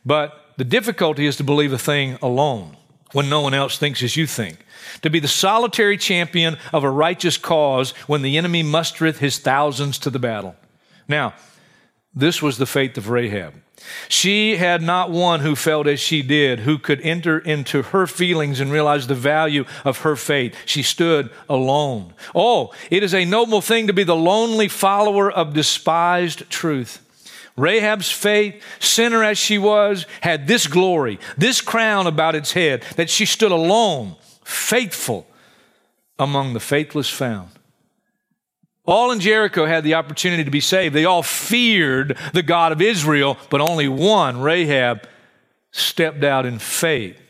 But 0.04 0.35
the 0.59 0.64
difficulty 0.64 1.26
is 1.26 1.37
to 1.37 1.44
believe 1.44 1.72
a 1.72 1.78
thing 1.78 2.18
alone 2.20 2.76
when 3.12 3.29
no 3.29 3.40
one 3.40 3.55
else 3.55 3.79
thinks 3.79 4.03
as 4.03 4.16
you 4.16 4.27
think. 4.27 4.59
To 5.03 5.11
be 5.11 5.21
the 5.21 5.29
solitary 5.29 5.97
champion 5.97 6.59
of 6.73 6.85
a 6.85 6.90
righteous 6.90 7.37
cause 7.37 7.90
when 8.07 8.23
the 8.23 8.37
enemy 8.37 8.62
mustereth 8.62 9.18
his 9.18 9.38
thousands 9.38 9.99
to 10.01 10.11
the 10.11 10.18
battle. 10.18 10.57
Now, 11.07 11.35
this 12.14 12.42
was 12.42 12.59
the 12.59 12.66
faith 12.66 12.97
of 12.99 13.09
Rahab. 13.09 13.55
She 14.09 14.57
had 14.57 14.83
not 14.83 15.11
one 15.11 15.40
who 15.40 15.55
felt 15.55 15.87
as 15.87 16.01
she 16.01 16.23
did, 16.23 16.61
who 16.61 16.79
could 16.79 17.01
enter 17.03 17.38
into 17.38 17.83
her 17.83 18.07
feelings 18.07 18.61
and 18.61 18.73
realize 18.73 19.07
the 19.07 19.14
value 19.14 19.64
of 19.85 19.99
her 19.99 20.16
faith. 20.16 20.55
She 20.66 20.83
stood 20.83 21.31
alone. 21.49 22.14
Oh, 22.35 22.73
it 22.90 23.03
is 23.03 23.14
a 23.14 23.25
noble 23.25 23.61
thing 23.61 23.87
to 23.87 23.92
be 23.92 24.03
the 24.05 24.16
lonely 24.16 24.68
follower 24.68 25.31
of 25.31 25.55
despised 25.55 26.51
truth. 26.51 27.05
Rahab's 27.59 28.11
faith, 28.11 28.62
sinner 28.79 29.25
as 29.25 29.37
she 29.37 29.59
was, 29.59 30.07
had 30.21 30.47
this 30.47 30.66
glory, 30.66 31.18
this 31.37 31.61
crown 31.61 32.07
about 32.07 32.35
its 32.35 32.53
head, 32.53 32.83
that 32.97 33.11
she 33.11 33.27
stood 33.27 33.53
alone, 33.53 34.16
faithful 34.44 35.27
among 36.18 36.55
the 36.55 36.61
faithless 36.61 37.11
found. 37.11 37.51
All 38.87 39.11
in 39.11 39.21
Jericho 39.21 39.66
had 39.66 39.85
the 39.85 39.94
opportunity 39.94 40.44
to 40.44 40.51
be 40.51 40.61
saved. 40.61 40.94
They 40.94 41.05
all 41.05 41.23
feared 41.23 42.16
the 42.33 42.42
God 42.42 42.73
of 42.73 42.81
Israel, 42.81 43.37
but 43.51 43.61
only 43.61 43.87
one, 43.87 44.40
Rahab, 44.40 45.07
stepped 45.71 46.25
out 46.25 46.47
in 46.47 46.59
faith 46.59 47.21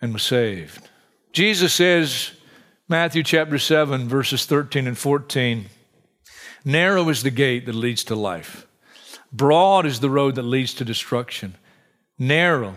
and 0.00 0.12
was 0.12 0.24
saved. 0.24 0.88
Jesus 1.32 1.72
says, 1.72 2.32
Matthew 2.88 3.22
chapter 3.22 3.58
7, 3.58 4.08
verses 4.08 4.46
13 4.46 4.88
and 4.88 4.98
14, 4.98 5.66
narrow 6.64 7.08
is 7.08 7.22
the 7.22 7.30
gate 7.30 7.66
that 7.66 7.74
leads 7.74 8.04
to 8.04 8.14
life, 8.14 8.66
broad 9.32 9.86
is 9.86 10.00
the 10.00 10.10
road 10.10 10.34
that 10.34 10.42
leads 10.42 10.74
to 10.74 10.84
destruction, 10.84 11.54
narrow 12.18 12.74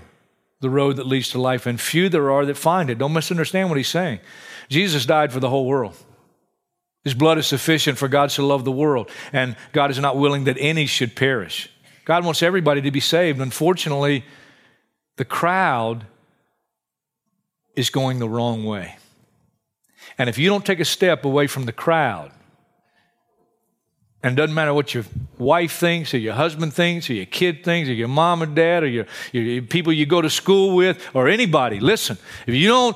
the 0.59 0.69
road 0.69 0.95
that 0.97 1.07
leads 1.07 1.29
to 1.29 1.41
life, 1.41 1.65
and 1.65 1.81
few 1.81 2.07
there 2.07 2.31
are 2.31 2.45
that 2.45 2.57
find 2.57 2.89
it. 2.89 2.97
Don't 2.97 3.13
misunderstand 3.13 3.69
what 3.69 3.77
he's 3.77 3.87
saying. 3.87 4.19
Jesus 4.69 5.05
died 5.05 5.33
for 5.33 5.39
the 5.39 5.49
whole 5.49 5.65
world. 5.65 5.97
His 7.03 7.15
blood 7.15 7.39
is 7.39 7.47
sufficient 7.47 7.97
for 7.97 8.07
God 8.07 8.29
to 8.31 8.45
love 8.45 8.63
the 8.63 8.71
world, 8.71 9.09
and 9.33 9.55
God 9.71 9.89
is 9.89 9.99
not 9.99 10.17
willing 10.17 10.43
that 10.43 10.57
any 10.59 10.85
should 10.85 11.15
perish. 11.15 11.69
God 12.05 12.23
wants 12.23 12.43
everybody 12.43 12.81
to 12.81 12.91
be 12.91 12.99
saved. 12.99 13.41
Unfortunately, 13.41 14.23
the 15.17 15.25
crowd 15.25 16.05
is 17.75 17.89
going 17.89 18.19
the 18.19 18.29
wrong 18.29 18.63
way. 18.65 18.97
And 20.17 20.29
if 20.29 20.37
you 20.37 20.47
don't 20.49 20.65
take 20.65 20.79
a 20.79 20.85
step 20.85 21.25
away 21.25 21.47
from 21.47 21.65
the 21.65 21.71
crowd, 21.71 22.31
and 24.23 24.33
it 24.33 24.35
doesn't 24.35 24.53
matter 24.53 24.73
what 24.73 24.93
your 24.93 25.03
wife 25.37 25.73
thinks, 25.73 26.13
or 26.13 26.17
your 26.17 26.33
husband 26.33 26.73
thinks, 26.73 27.09
or 27.09 27.13
your 27.13 27.25
kid 27.25 27.63
thinks, 27.63 27.89
or 27.89 27.93
your 27.93 28.07
mom 28.07 28.43
or 28.43 28.45
dad, 28.45 28.83
or 28.83 28.87
your, 28.87 29.05
your 29.31 29.63
people 29.63 29.91
you 29.91 30.05
go 30.05 30.21
to 30.21 30.29
school 30.29 30.75
with, 30.75 31.03
or 31.13 31.27
anybody, 31.27 31.79
listen, 31.79 32.17
if 32.45 32.53
you 32.53 32.67
don't 32.67 32.95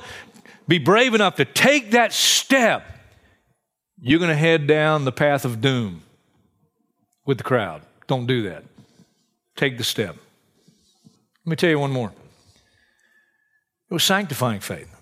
be 0.68 0.78
brave 0.78 1.14
enough 1.14 1.36
to 1.36 1.44
take 1.44 1.92
that 1.92 2.12
step, 2.12 2.84
you're 4.00 4.18
going 4.18 4.30
to 4.30 4.36
head 4.36 4.66
down 4.66 5.04
the 5.04 5.12
path 5.12 5.44
of 5.44 5.60
doom 5.60 6.02
with 7.24 7.38
the 7.38 7.44
crowd. 7.44 7.82
Don't 8.06 8.26
do 8.26 8.42
that. 8.42 8.64
Take 9.56 9.78
the 9.78 9.84
step. 9.84 10.16
Let 11.44 11.50
me 11.50 11.56
tell 11.56 11.70
you 11.70 11.78
one 11.78 11.92
more. 11.92 12.12
It 13.90 13.94
was 13.94 14.04
sanctifying 14.04 14.60
faith. 14.60 14.94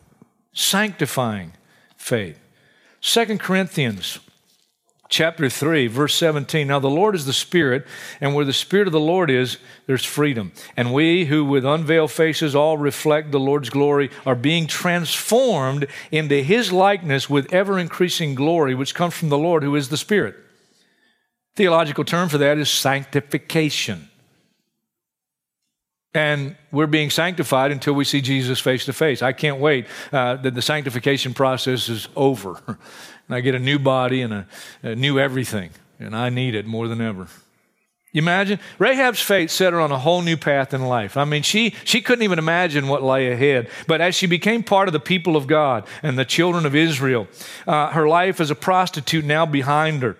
Sanctifying 0.53 1.53
faith. 1.97 2.39
Second 3.01 3.41
Corinthians 3.41 4.21
chapter 5.09 5.49
3, 5.49 5.87
verse 5.87 6.15
17. 6.15 6.67
Now, 6.67 6.79
the 6.79 6.89
Lord 6.89 7.15
is 7.15 7.27
the 7.27 7.33
Spirit, 7.33 7.87
and 8.21 8.35
where 8.35 8.45
the 8.45 8.53
Spirit 8.53 8.87
of 8.87 8.93
the 8.93 9.01
Lord 9.01 9.31
is, 9.31 9.59
there's 9.87 10.05
freedom. 10.05 10.53
And 10.77 10.93
we 10.93 11.27
who 11.27 11.45
with 11.45 11.65
unveiled 11.65 12.11
faces 12.11 12.55
all 12.55 12.77
reflect 12.79 13.31
the 13.31 13.41
Lord's 13.41 13.71
glory 13.71 14.11
are 14.27 14.35
being 14.35 14.67
transformed 14.67 15.87
into 16.11 16.43
His 16.43 16.73
likeness 16.73 17.29
with 17.29 17.53
ever 17.53 17.79
increasing 17.79 18.35
glory, 18.35 18.75
which 18.75 18.95
comes 18.95 19.15
from 19.15 19.29
the 19.29 19.39
Lord 19.39 19.63
who 19.63 19.77
is 19.77 19.89
the 19.89 19.97
Spirit. 19.97 20.37
Theological 21.57 22.05
term 22.05 22.29
for 22.29 22.39
that 22.39 22.59
is 22.59 22.71
sanctification. 22.71 24.09
And 26.17 26.55
we're 26.71 26.87
being 26.87 27.11
sanctified 27.11 27.73
until 27.73 27.95
we 27.95 28.05
see 28.05 28.21
Jesus 28.21 28.61
face 28.61 28.85
to 28.85 28.93
face. 28.93 29.21
I 29.21 29.33
can't 29.33 29.59
wait 29.59 29.87
uh, 30.13 30.37
that 30.37 30.55
the 30.55 30.63
sanctification 30.63 31.35
process 31.35 31.89
is 31.89 32.09
over. 32.15 32.61
and 33.29 33.37
I 33.37 33.41
get 33.41 33.55
a 33.55 33.59
new 33.59 33.79
body 33.79 34.23
and 34.23 34.33
a, 34.33 34.47
a 34.83 34.95
new 34.95 35.19
everything. 35.19 35.71
And 35.99 36.15
I 36.15 36.29
need 36.29 36.55
it 36.55 36.67
more 36.67 36.89
than 36.89 37.01
ever. 37.01 37.29
You 38.13 38.23
imagine? 38.23 38.61
Rahab's 38.79 39.21
fate 39.21 39.51
set 39.51 39.73
her 39.73 39.81
on 39.81 39.91
a 39.91 39.99
whole 39.99 40.23
new 40.23 40.37
path 40.37 40.73
in 40.73 40.83
life. 40.83 41.17
I 41.17 41.25
mean, 41.25 41.43
she, 41.43 41.75
she 41.83 42.01
couldn't 42.01 42.23
even 42.23 42.39
imagine 42.39 42.87
what 42.87 43.03
lay 43.03 43.33
ahead. 43.33 43.69
But 43.89 44.01
as 44.01 44.15
she 44.15 44.29
became 44.29 44.63
part 44.63 44.89
of 44.89 44.93
the 44.93 45.01
people 45.01 45.37
of 45.37 45.49
God 45.49 45.85
and 46.01 46.17
the 46.17 46.25
children 46.25 46.65
of 46.65 46.77
Israel, 46.77 47.27
uh, 47.67 47.91
her 47.91 48.07
life 48.07 48.41
as 48.41 48.53
a 48.53 48.55
prostitute 48.55 49.25
now 49.25 49.47
behind 49.47 50.03
her. 50.05 50.17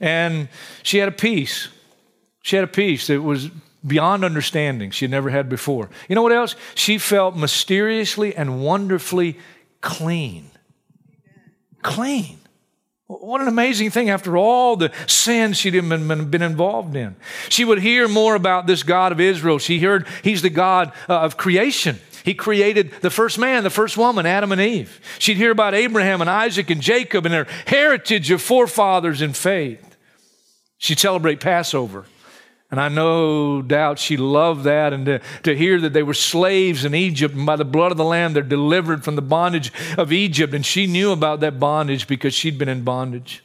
And 0.00 0.48
she 0.82 0.98
had 0.98 1.08
a 1.08 1.12
peace. 1.12 1.68
She 2.42 2.56
had 2.56 2.64
a 2.64 2.68
peace 2.68 3.08
that 3.08 3.20
was 3.20 3.50
beyond 3.86 4.24
understanding 4.24 4.90
she 4.90 5.04
had 5.04 5.10
never 5.10 5.28
had 5.28 5.50
before. 5.50 5.90
You 6.08 6.14
know 6.14 6.22
what 6.22 6.32
else? 6.32 6.56
She 6.74 6.96
felt 6.96 7.36
mysteriously 7.36 8.34
and 8.34 8.64
wonderfully 8.64 9.38
clean. 9.82 10.50
Clean. 11.82 12.38
What 13.06 13.42
an 13.42 13.48
amazing 13.48 13.90
thing 13.90 14.08
after 14.08 14.36
all 14.36 14.76
the 14.76 14.90
sins 15.06 15.58
she'd 15.58 15.72
been, 15.72 16.30
been 16.30 16.42
involved 16.42 16.96
in. 16.96 17.16
She 17.50 17.64
would 17.64 17.80
hear 17.80 18.08
more 18.08 18.34
about 18.34 18.66
this 18.66 18.82
God 18.82 19.12
of 19.12 19.20
Israel. 19.20 19.58
She 19.58 19.78
heard 19.78 20.06
he's 20.22 20.40
the 20.40 20.50
God 20.50 20.92
uh, 21.08 21.20
of 21.20 21.36
creation. 21.36 21.98
He 22.24 22.32
created 22.32 22.92
the 23.02 23.10
first 23.10 23.38
man, 23.38 23.62
the 23.62 23.68
first 23.68 23.98
woman, 23.98 24.24
Adam 24.24 24.52
and 24.52 24.60
Eve. 24.60 24.98
She'd 25.18 25.36
hear 25.36 25.50
about 25.50 25.74
Abraham 25.74 26.22
and 26.22 26.30
Isaac 26.30 26.70
and 26.70 26.80
Jacob 26.80 27.26
and 27.26 27.34
their 27.34 27.46
heritage 27.66 28.30
of 28.30 28.40
forefathers 28.40 29.20
in 29.20 29.34
faith. 29.34 29.98
She'd 30.78 30.98
celebrate 30.98 31.40
Passover. 31.40 32.06
And 32.74 32.80
I 32.80 32.88
no 32.88 33.62
doubt 33.62 34.00
she 34.00 34.16
loved 34.16 34.64
that 34.64 34.92
and 34.92 35.06
to, 35.06 35.20
to 35.44 35.54
hear 35.54 35.80
that 35.80 35.92
they 35.92 36.02
were 36.02 36.12
slaves 36.12 36.84
in 36.84 36.92
Egypt 36.92 37.32
and 37.32 37.46
by 37.46 37.54
the 37.54 37.64
blood 37.64 37.92
of 37.92 37.96
the 37.96 38.04
Lamb 38.04 38.32
they're 38.32 38.42
delivered 38.42 39.04
from 39.04 39.14
the 39.14 39.22
bondage 39.22 39.72
of 39.96 40.12
Egypt. 40.12 40.52
And 40.52 40.66
she 40.66 40.88
knew 40.88 41.12
about 41.12 41.38
that 41.38 41.60
bondage 41.60 42.08
because 42.08 42.34
she'd 42.34 42.58
been 42.58 42.68
in 42.68 42.82
bondage 42.82 43.44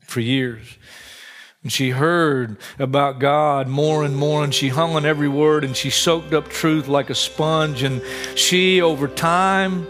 for 0.00 0.20
years. 0.20 0.78
And 1.62 1.70
she 1.70 1.90
heard 1.90 2.56
about 2.78 3.18
God 3.18 3.68
more 3.68 4.04
and 4.04 4.16
more, 4.16 4.42
and 4.42 4.54
she 4.54 4.68
hung 4.68 4.96
on 4.96 5.04
every 5.04 5.28
word 5.28 5.62
and 5.62 5.76
she 5.76 5.90
soaked 5.90 6.32
up 6.32 6.48
truth 6.48 6.88
like 6.88 7.10
a 7.10 7.14
sponge. 7.14 7.82
And 7.82 8.00
she, 8.36 8.80
over 8.80 9.06
time, 9.06 9.86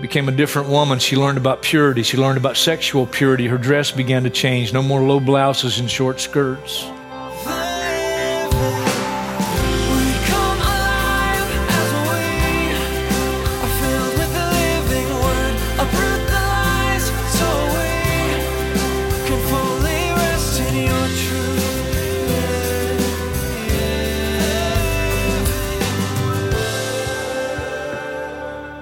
became 0.00 0.28
a 0.28 0.32
different 0.32 0.70
woman. 0.70 0.98
She 0.98 1.14
learned 1.14 1.38
about 1.38 1.62
purity. 1.62 2.02
She 2.02 2.16
learned 2.16 2.38
about 2.38 2.56
sexual 2.56 3.06
purity. 3.06 3.46
Her 3.46 3.58
dress 3.58 3.92
began 3.92 4.24
to 4.24 4.30
change. 4.30 4.72
No 4.72 4.82
more 4.82 5.02
low 5.02 5.20
blouses 5.20 5.78
and 5.78 5.88
short 5.88 6.18
skirts. 6.18 6.84